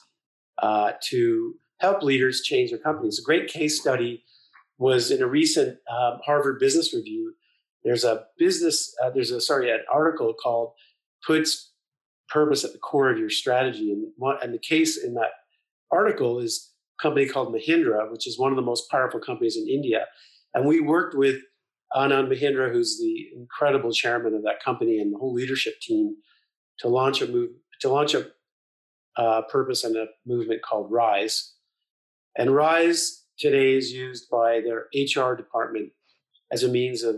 [0.58, 3.18] uh, to help leaders change their companies.
[3.18, 4.22] A great case study
[4.78, 7.34] was in a recent um, Harvard Business Review.
[7.84, 10.72] There's a business, uh, there's a sorry, an article called
[11.26, 11.72] "Puts
[12.28, 15.30] Purpose at the Core of Your Strategy," and what, and the case in that
[15.90, 19.68] article is a company called Mahindra, which is one of the most powerful companies in
[19.68, 20.06] India,
[20.54, 21.40] and we worked with
[21.94, 26.16] Anand Mahindra, who's the incredible chairman of that company, and the whole leadership team
[26.78, 28.26] to launch a move to launch a
[29.16, 31.54] uh, purpose and a movement called Rise.
[32.36, 35.90] And Rise today is used by their HR department
[36.52, 37.16] as a means of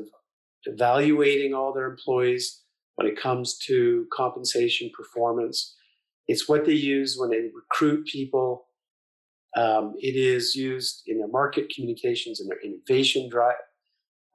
[0.64, 2.62] evaluating all their employees
[2.98, 5.76] when it comes to compensation performance.
[6.26, 8.66] It's what they use when they recruit people.
[9.56, 13.54] Um, it is used in their market communications and their innovation drive.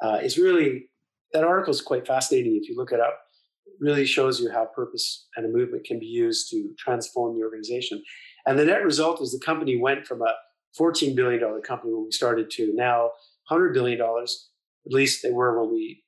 [0.02, 0.86] Uh, it's really
[1.34, 3.19] that article is quite fascinating if you look it up
[3.65, 7.43] It really shows you how purpose and a movement can be used to transform the
[7.43, 8.02] organization.
[8.45, 10.34] And the net result is the company went from a
[10.80, 13.10] $14 billion company when we started to now
[13.52, 13.99] $100 billion.
[13.99, 16.04] At least they were when we,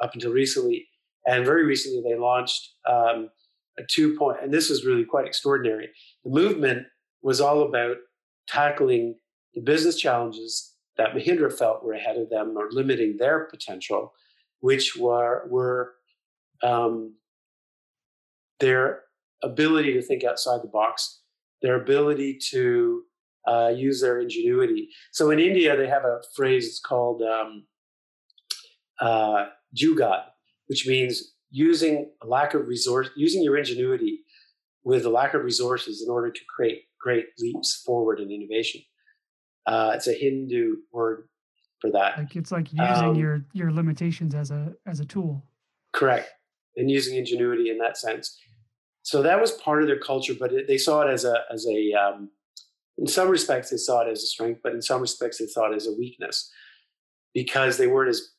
[0.00, 0.86] up until recently.
[1.26, 3.30] And very recently they launched um,
[3.78, 5.88] a two point, and this is really quite extraordinary.
[6.24, 6.86] The movement
[7.22, 7.96] was all about
[8.46, 9.16] tackling
[9.54, 14.12] the business challenges that Mahindra felt were ahead of them or limiting their potential,
[14.60, 15.94] which were, were
[16.62, 17.14] um,
[18.60, 19.02] their
[19.42, 21.20] ability to think outside the box,
[21.60, 23.02] their ability to
[23.46, 24.88] uh, use their ingenuity.
[25.12, 27.66] So in India, they have a phrase it's called um,
[29.00, 30.22] uh, jugad,
[30.66, 34.20] which means using a lack of resource, using your ingenuity
[34.84, 38.80] with a lack of resources in order to create great leaps forward in innovation.
[39.66, 41.28] Uh, it's a Hindu word
[41.80, 42.18] for that.
[42.18, 45.44] Like it's like using um, your your limitations as a as a tool.
[45.92, 46.30] Correct
[46.76, 48.38] and using ingenuity in that sense.
[49.02, 51.66] So that was part of their culture, but it, they saw it as a as
[51.66, 52.30] a um,
[52.98, 55.70] in some respects they saw it as a strength, but in some respects they saw
[55.70, 56.50] it as a weakness
[57.34, 58.30] because they weren't as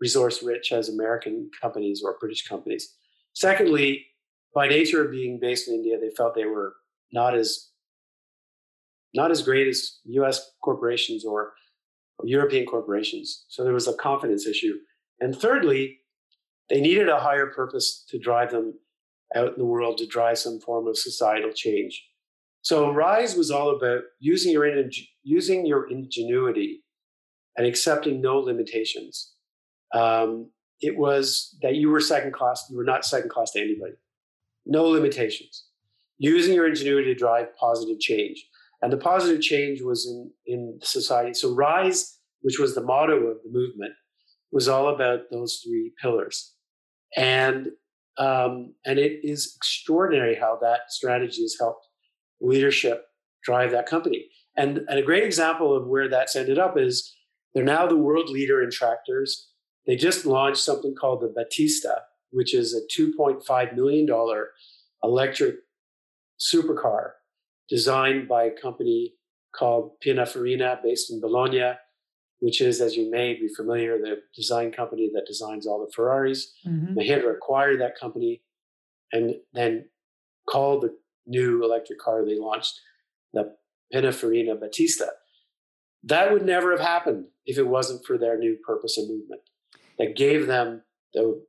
[0.00, 2.94] resource rich as American companies or British companies.
[3.34, 4.06] Secondly,
[4.54, 6.74] by nature of being based in India, they felt they were
[7.12, 7.70] not as
[9.14, 10.50] not as great as U.S.
[10.62, 11.52] corporations or,
[12.18, 13.46] or European corporations.
[13.48, 14.74] So there was a confidence issue.
[15.20, 16.00] And thirdly,
[16.68, 18.74] they needed a higher purpose to drive them
[19.34, 22.04] out in the world to drive some form of societal change.
[22.62, 24.66] So Rise was all about using your
[25.22, 26.84] using your ingenuity
[27.56, 29.32] and accepting no limitations.
[29.94, 32.66] Um, it was that you were second class.
[32.70, 33.94] You were not second class to anybody.
[34.66, 35.64] No limitations.
[36.18, 38.44] Using your ingenuity to drive positive change,
[38.82, 41.34] and the positive change was in in society.
[41.34, 43.92] So Rise, which was the motto of the movement,
[44.50, 46.54] was all about those three pillars,
[47.16, 47.68] and
[48.18, 51.86] um, and it is extraordinary how that strategy has helped
[52.40, 53.04] leadership
[53.44, 54.26] drive that company.
[54.56, 57.14] And, and a great example of where that's ended up is
[57.54, 59.50] they're now the world leader in tractors.
[59.88, 64.06] They just launched something called the Battista, which is a $2.5 million
[65.02, 65.56] electric
[66.38, 67.12] supercar
[67.70, 69.14] designed by a company
[69.56, 71.72] called Pininfarina based in Bologna,
[72.40, 76.52] which is, as you may be familiar, the design company that designs all the Ferraris.
[76.66, 76.98] Mm-hmm.
[76.98, 78.42] Mahindra acquired that company
[79.10, 79.86] and then
[80.46, 80.94] called the
[81.26, 82.78] new electric car they launched,
[83.32, 83.54] the
[83.94, 85.12] Pininfarina Battista.
[86.04, 89.40] That would never have happened if it wasn't for their new purpose and movement
[89.98, 90.82] that gave them
[91.14, 91.42] the,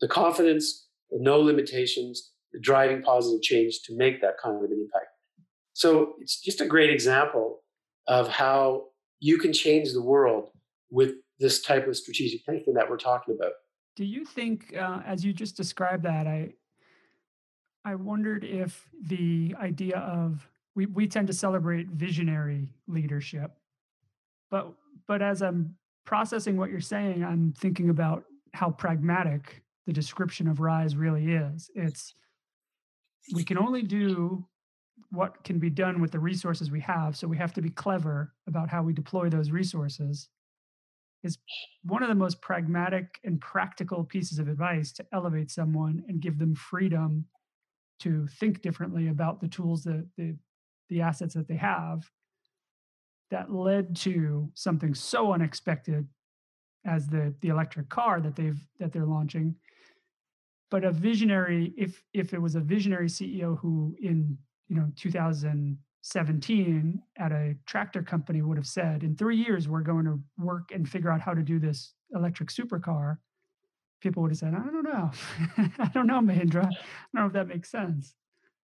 [0.00, 4.72] the confidence, the no limitations, the driving positive change to make that kind of an
[4.72, 5.10] impact.
[5.72, 7.60] So it's just a great example
[8.06, 8.86] of how
[9.20, 10.50] you can change the world
[10.90, 13.52] with this type of strategic thinking that we're talking about.
[13.94, 16.54] Do you think, uh, as you just described that, I
[17.84, 23.52] I wondered if the idea of we, we tend to celebrate visionary leadership,
[24.50, 24.72] but
[25.06, 25.76] but as I'm
[26.06, 31.70] processing what you're saying, I'm thinking about how pragmatic the description of rise really is.
[31.74, 32.14] It's
[33.34, 34.46] we can only do
[35.10, 38.32] what can be done with the resources we have, so we have to be clever
[38.46, 40.28] about how we deploy those resources.
[41.22, 41.38] Is
[41.82, 46.38] one of the most pragmatic and practical pieces of advice to elevate someone and give
[46.38, 47.26] them freedom
[48.00, 50.36] to think differently about the tools that the
[50.88, 52.08] the assets that they have
[53.30, 56.06] that led to something so unexpected
[56.84, 59.56] as the the electric car that they've that they're launching
[60.70, 67.02] but a visionary if if it was a visionary ceo who in you know 2017
[67.18, 70.88] at a tractor company would have said in 3 years we're going to work and
[70.88, 73.18] figure out how to do this electric supercar
[74.00, 75.10] people would have said, I don't know.
[75.78, 76.66] I don't know, Mahindra.
[76.66, 78.14] I don't know if that makes sense.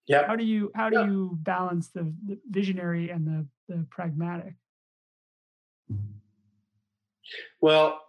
[0.07, 0.27] Yeah.
[0.27, 1.07] How do you how do yeah.
[1.07, 3.47] you balance the, the visionary and the
[3.77, 4.55] the pragmatic?
[7.61, 8.01] Well,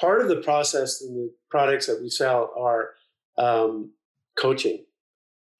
[0.00, 2.90] part of the process and the products that we sell are
[3.38, 3.92] um,
[4.38, 4.84] coaching.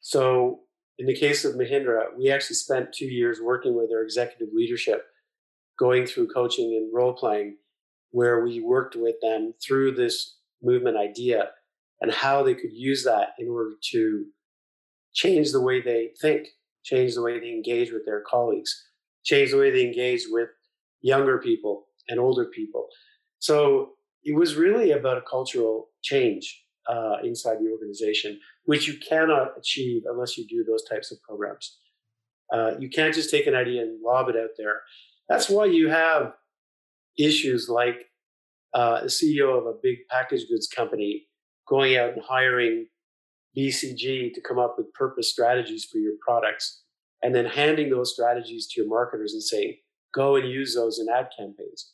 [0.00, 0.60] So,
[0.98, 5.04] in the case of Mahindra, we actually spent two years working with their executive leadership,
[5.78, 7.56] going through coaching and role playing,
[8.10, 11.48] where we worked with them through this movement idea
[12.00, 14.26] and how they could use that in order to
[15.14, 16.48] change the way they think,
[16.84, 18.84] change the way they engage with their colleagues,
[19.24, 20.48] change the way they engage with
[21.00, 22.88] younger people and older people.
[23.38, 23.92] So
[24.24, 30.02] it was really about a cultural change uh, inside the organization, which you cannot achieve
[30.08, 31.78] unless you do those types of programs.
[32.52, 34.82] Uh, you can't just take an idea and lob it out there.
[35.28, 36.34] That's why you have
[37.18, 38.06] issues like
[38.74, 41.26] uh, a CEO of a big packaged goods company
[41.68, 42.86] going out and hiring
[43.56, 46.81] BCG to come up with purpose strategies for your products,
[47.22, 49.76] and then handing those strategies to your marketers and saying,
[50.14, 51.92] go and use those in ad campaigns.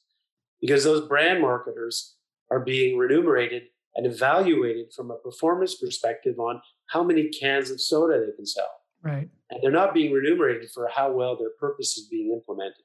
[0.61, 2.17] Because those brand marketers
[2.51, 3.65] are being remunerated
[3.95, 8.71] and evaluated from a performance perspective on how many cans of soda they can sell.
[9.03, 9.29] Right.
[9.51, 12.83] And they're not being remunerated for how well their purpose is being implemented.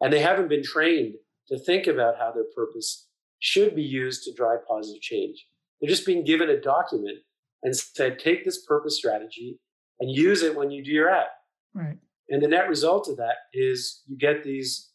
[0.00, 1.14] And they haven't been trained
[1.48, 3.08] to think about how their purpose
[3.40, 5.46] should be used to drive positive change.
[5.80, 7.18] They're just being given a document
[7.62, 9.58] and said, take this purpose strategy
[9.98, 11.26] and use it when you do your ad.
[11.74, 11.98] Right.
[12.28, 14.90] And the net result of that is you get these,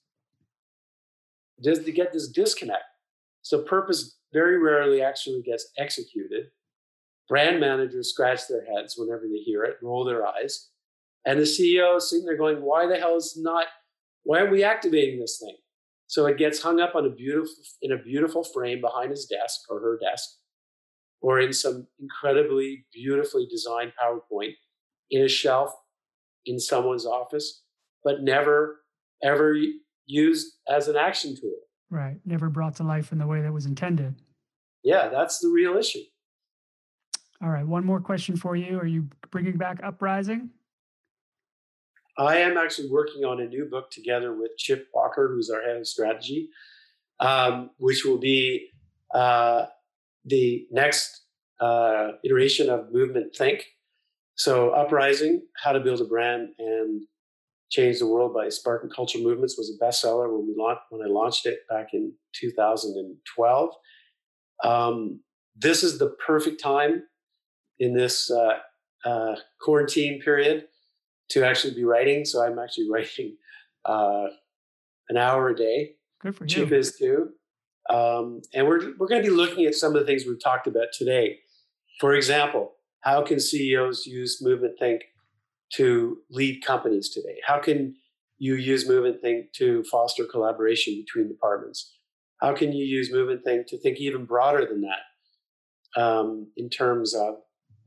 [1.61, 2.83] does you get this disconnect.
[3.41, 6.47] So purpose very rarely actually gets executed.
[7.29, 10.69] Brand managers scratch their heads whenever they hear it, roll their eyes.
[11.25, 13.65] And the CEO is sitting there going, why the hell is not,
[14.23, 15.55] why aren't we activating this thing?
[16.07, 19.61] So it gets hung up on a beautiful in a beautiful frame behind his desk
[19.69, 20.29] or her desk,
[21.21, 24.53] or in some incredibly beautifully designed PowerPoint
[25.09, 25.71] in a shelf
[26.45, 27.63] in someone's office,
[28.03, 28.81] but never
[29.23, 29.57] ever
[30.05, 31.55] used as an action tool.
[31.89, 32.17] Right.
[32.25, 34.15] Never brought to life in the way that was intended.
[34.83, 36.03] Yeah, that's the real issue.
[37.41, 37.65] All right.
[37.65, 38.79] One more question for you.
[38.79, 40.49] Are you bringing back Uprising?
[42.17, 45.75] I am actually working on a new book together with Chip Walker, who's our head
[45.77, 46.49] of strategy,
[47.19, 48.69] um, which will be
[49.13, 49.65] uh,
[50.23, 51.23] the next
[51.59, 53.65] uh, iteration of Movement Think.
[54.35, 57.01] So, Uprising, How to Build a Brand and
[57.71, 61.09] Change the World by Sparking Culture Movements was a bestseller when we launched when I
[61.09, 63.69] launched it back in 2012.
[64.63, 65.21] Um,
[65.55, 67.03] this is the perfect time
[67.79, 68.59] in this uh,
[69.05, 70.65] uh, quarantine period
[71.29, 72.25] to actually be writing.
[72.25, 73.37] So I'm actually writing
[73.85, 74.27] uh,
[75.09, 75.95] an hour a day.
[76.21, 76.49] Good for you.
[76.49, 77.29] Chip is too.
[77.89, 80.67] Um, and we're we're going to be looking at some of the things we've talked
[80.67, 81.39] about today.
[81.99, 82.73] For example,
[83.05, 85.03] how can CEOs use Movement Think
[85.73, 87.37] to lead companies today?
[87.45, 87.95] How can
[88.39, 91.93] you use Movement Think to foster collaboration between departments?
[92.41, 97.13] How can you use Movement Think to think even broader than that um, in terms
[97.13, 97.35] of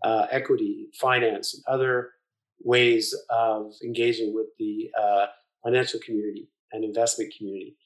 [0.05, 2.11] uh, equity, finance, and other
[2.61, 5.27] ways of engaging with the uh,
[5.65, 7.77] financial community and investment community?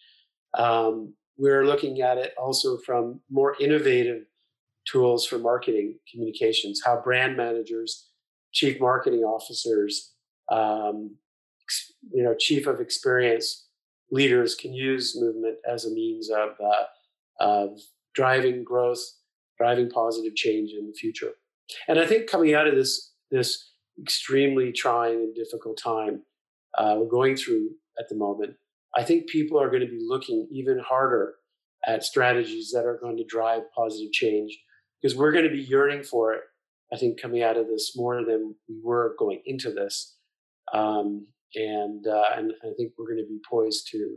[0.59, 4.25] Um, we're looking at it also from more innovative
[4.91, 8.09] tools for marketing communications, how brand managers,
[8.53, 10.13] chief marketing officers,
[10.51, 11.17] um,
[12.13, 13.69] you know, chief of experience
[14.11, 16.85] leaders can use movement as a means of, uh,
[17.41, 17.81] of
[18.15, 19.01] driving growth,
[19.57, 21.33] driving positive change in the future.
[21.89, 23.71] And I think coming out of this this
[24.01, 26.23] extremely trying and difficult time
[26.77, 28.55] uh, we're going through at the moment,
[28.97, 31.35] I think people are going to be looking even harder
[31.87, 34.59] at strategies that are going to drive positive change
[35.03, 36.43] because we're going to be yearning for it.
[36.93, 40.17] I think coming out of this more than we were going into this,
[40.73, 44.17] um, and uh, and I think we're going to be poised to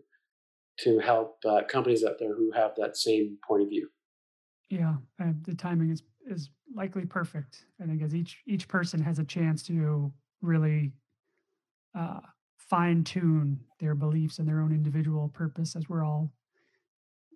[0.80, 3.88] to help uh, companies out there who have that same point of view.
[4.70, 4.96] Yeah,
[5.44, 7.66] the timing is is likely perfect.
[7.82, 10.12] I think as each each person has a chance to
[10.42, 10.92] really
[11.98, 12.20] uh,
[12.58, 16.32] fine tune their beliefs and their own individual purpose, as we're all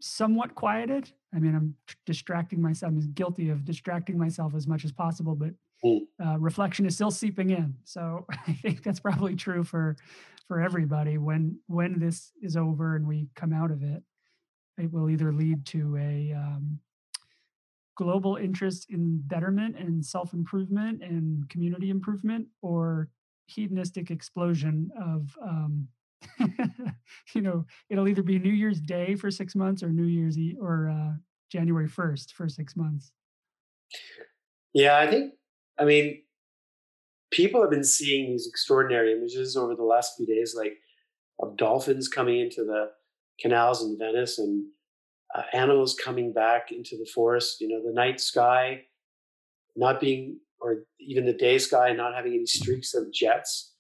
[0.01, 1.11] somewhat quieted.
[1.33, 1.75] I mean, I'm
[2.05, 2.91] distracting myself.
[2.91, 5.51] I'm guilty of distracting myself as much as possible, but
[5.83, 6.01] mm.
[6.23, 7.75] uh, reflection is still seeping in.
[7.83, 9.95] So I think that's probably true for
[10.47, 11.17] for everybody.
[11.17, 14.03] When when this is over and we come out of it,
[14.77, 16.79] it will either lead to a um,
[17.95, 23.09] global interest in betterment and self improvement and community improvement, or
[23.47, 25.87] hedonistic explosion of um,
[27.33, 30.57] you know, it'll either be New Year's Day for six months or New Year's Eve
[30.59, 31.13] or uh,
[31.51, 33.11] January 1st for six months.
[34.73, 35.33] Yeah, I think,
[35.79, 36.21] I mean,
[37.31, 40.77] people have been seeing these extraordinary images over the last few days, like
[41.39, 42.89] of dolphins coming into the
[43.39, 44.65] canals in Venice and
[45.35, 48.81] uh, animals coming back into the forest, you know, the night sky
[49.75, 53.73] not being, or even the day sky not having any streaks of jets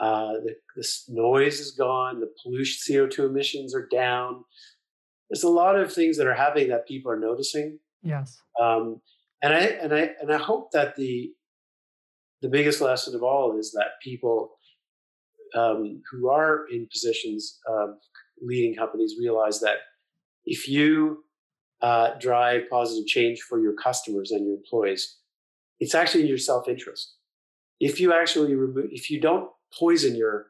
[0.00, 0.34] uh,
[0.76, 2.20] the, noise is gone.
[2.20, 4.44] The pollution, CO2 emissions are down.
[5.28, 7.78] There's a lot of things that are happening that people are noticing.
[8.02, 8.40] Yes.
[8.60, 9.00] Um,
[9.42, 11.32] and I and I and I hope that the
[12.42, 14.58] the biggest lesson of all is that people
[15.54, 17.90] um, who are in positions of
[18.40, 19.78] leading companies realize that
[20.44, 21.24] if you
[21.82, 25.18] uh, drive positive change for your customers and your employees,
[25.80, 27.14] it's actually in your self interest.
[27.80, 30.46] If you actually remove, if you don't poison your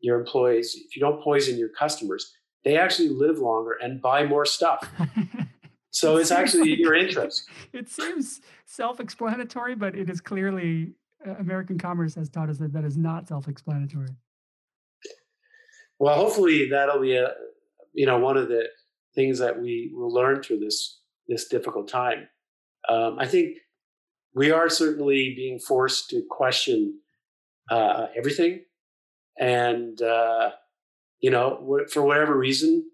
[0.00, 2.32] your employees, if you don't poison your customers,
[2.64, 4.88] they actually live longer and buy more stuff.
[5.90, 7.48] So it it's actually your interest.
[7.72, 10.92] It seems self-explanatory, but it is clearly
[11.26, 14.10] uh, American commerce has taught us that that is not self-explanatory.
[15.98, 17.32] Well, hopefully that'll be a
[17.92, 18.68] you know one of the
[19.14, 22.28] things that we will learn through this this difficult time.
[22.88, 23.58] Um, I think
[24.34, 27.00] we are certainly being forced to question
[27.70, 28.64] uh, everything.
[29.38, 30.50] And, uh,
[31.20, 32.90] you know, for whatever reason,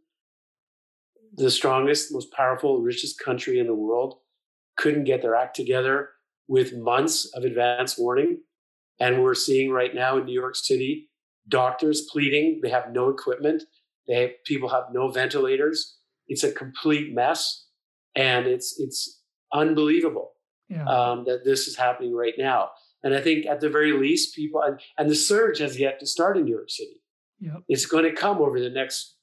[1.35, 4.19] the strongest, most powerful, richest country in the world
[4.77, 6.11] couldn't get their act together
[6.49, 8.41] with months of advance warning.
[9.01, 11.11] And we're seeing right now in New York City
[11.49, 13.63] doctors pleading they have no equipment,
[14.09, 15.97] they have, people have no ventilators.
[16.29, 17.67] It's a complete mess,
[18.17, 19.21] and it's it's
[19.53, 20.33] unbelievable
[20.69, 20.85] yeah.
[20.85, 22.71] um, that this is happening right now.
[23.03, 26.07] And I think at the very least, people, and, and the surge has yet to
[26.07, 27.03] start in New York City.
[27.41, 27.63] Yep.
[27.69, 29.17] It's going to come over the next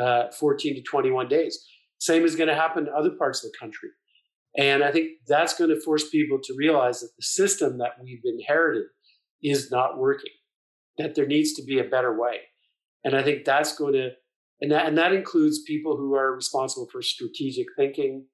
[0.00, 1.66] uh, 14 to 21 days.
[1.98, 3.90] Same is going to happen to other parts of the country.
[4.56, 8.22] And I think that's going to force people to realize that the system that we've
[8.24, 8.84] inherited
[9.42, 10.32] is not working,
[10.96, 12.38] that there needs to be a better way.
[13.04, 14.10] And I think that's going to,
[14.60, 18.26] and that, and that includes people who are responsible for strategic thinking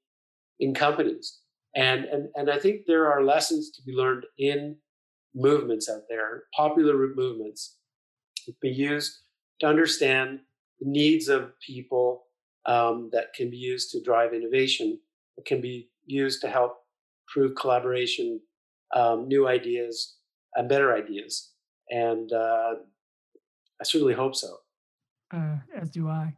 [0.59, 1.41] in companies.
[1.77, 4.77] And, and, and I think there are lessons to be learned in
[5.35, 7.79] movements out there, popular movements,
[8.47, 9.19] that be used
[9.61, 10.41] to understand
[10.81, 12.25] the needs of people
[12.67, 14.99] um, that can be used to drive innovation,
[15.37, 16.79] that can be used to help
[17.29, 18.41] prove collaboration,
[18.95, 20.17] um, new ideas,
[20.55, 21.51] and better ideas.
[21.91, 22.75] And uh,
[23.81, 24.57] I certainly hope so.
[25.33, 26.35] Uh, as do I.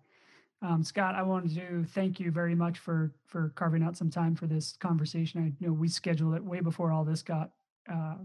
[0.62, 4.34] Um, Scott, I wanted to thank you very much for for carving out some time
[4.34, 5.42] for this conversation.
[5.44, 7.50] I know we scheduled it way before all this got
[7.92, 8.16] uh,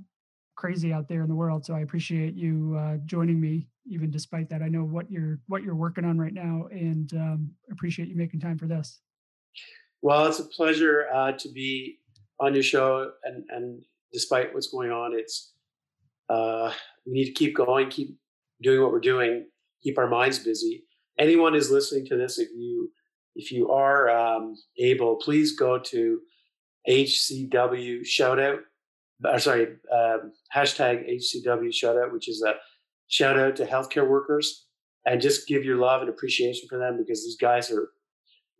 [0.56, 4.50] crazy out there in the world, so I appreciate you uh, joining me, even despite
[4.50, 4.62] that.
[4.62, 8.40] I know what you're what you're working on right now, and um, appreciate you making
[8.40, 9.02] time for this.
[10.02, 12.00] Well, it's a pleasure uh, to be
[12.40, 15.52] on your show, and and despite what's going on, it's
[16.30, 16.72] uh,
[17.06, 18.18] we need to keep going, keep
[18.62, 19.48] doing what we're doing,
[19.84, 20.86] keep our minds busy.
[21.20, 22.92] Anyone who's listening to this, if you
[23.36, 26.20] if you are um, able, please go to
[26.90, 28.60] HCW shoutout.
[29.24, 32.56] Uh, sorry, um, hashtag HCW shoutout, which is a
[33.08, 34.66] shout out to healthcare workers,
[35.06, 37.90] and just give your love and appreciation for them because these guys are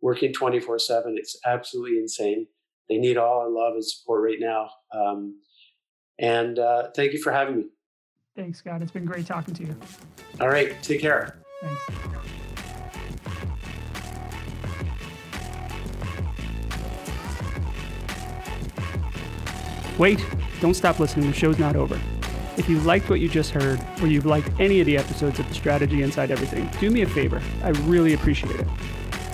[0.00, 1.16] working 24 7.
[1.18, 2.46] It's absolutely insane.
[2.88, 4.68] They need all our love and support right now.
[4.94, 5.40] Um,
[6.18, 7.64] and uh, thank you for having me.
[8.36, 8.82] Thanks, Scott.
[8.82, 9.76] It's been great talking to you.
[10.40, 10.80] All right.
[10.82, 11.38] Take care.
[11.60, 12.11] Thanks.
[19.98, 20.24] Wait,
[20.60, 21.30] don't stop listening.
[21.30, 22.00] The show's not over.
[22.56, 25.48] If you liked what you just heard, or you've liked any of the episodes of
[25.48, 27.40] The Strategy Inside Everything, do me a favor.
[27.62, 28.66] I really appreciate it.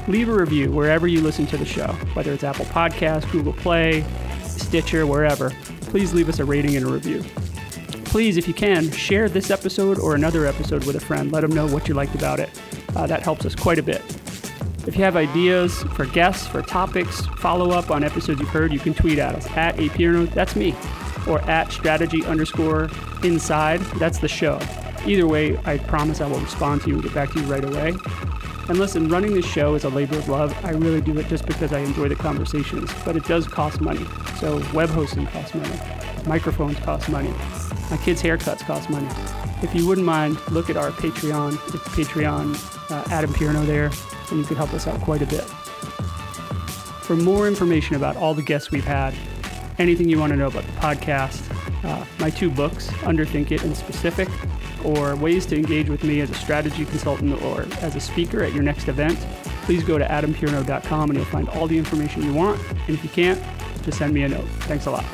[0.07, 4.05] Leave a review wherever you listen to the show, whether it's Apple Podcasts, Google Play,
[4.45, 5.51] Stitcher, wherever.
[5.83, 7.25] Please leave us a rating and a review.
[8.05, 11.31] Please, if you can, share this episode or another episode with a friend.
[11.31, 12.49] Let them know what you liked about it.
[12.97, 14.03] Uh, that helps us quite a bit.
[14.89, 18.79] If you have ideas for guests, for topics, follow up on episodes you've heard, you
[18.79, 20.75] can tweet at us at apierno, that's me,
[21.27, 22.89] or at strategy underscore
[23.23, 24.59] inside, that's the show.
[25.05, 27.65] Either way, I promise I will respond to you and get back to you right
[27.65, 27.89] away.
[28.71, 30.57] And listen, running this show is a labor of love.
[30.65, 34.07] I really do it just because I enjoy the conversations, but it does cost money.
[34.41, 35.79] So web hosting costs money,
[36.27, 37.35] microphones cost money,
[37.91, 39.09] my kids' haircuts cost money.
[39.63, 41.53] If you wouldn't mind, look at our Patreon.
[41.75, 43.91] It's Patreon, uh, Adam Pierno there
[44.31, 45.45] and you could help us out quite a bit.
[47.03, 49.15] For more information about all the guests we've had,
[49.79, 51.43] anything you want to know about the podcast,
[51.85, 54.29] uh, my two books, Underthink It and Specific,
[54.85, 58.53] or ways to engage with me as a strategy consultant or as a speaker at
[58.53, 59.19] your next event,
[59.63, 62.61] please go to adampierno.com and you'll find all the information you want.
[62.71, 63.43] And if you can't,
[63.83, 64.47] just send me a note.
[64.61, 65.05] Thanks a lot.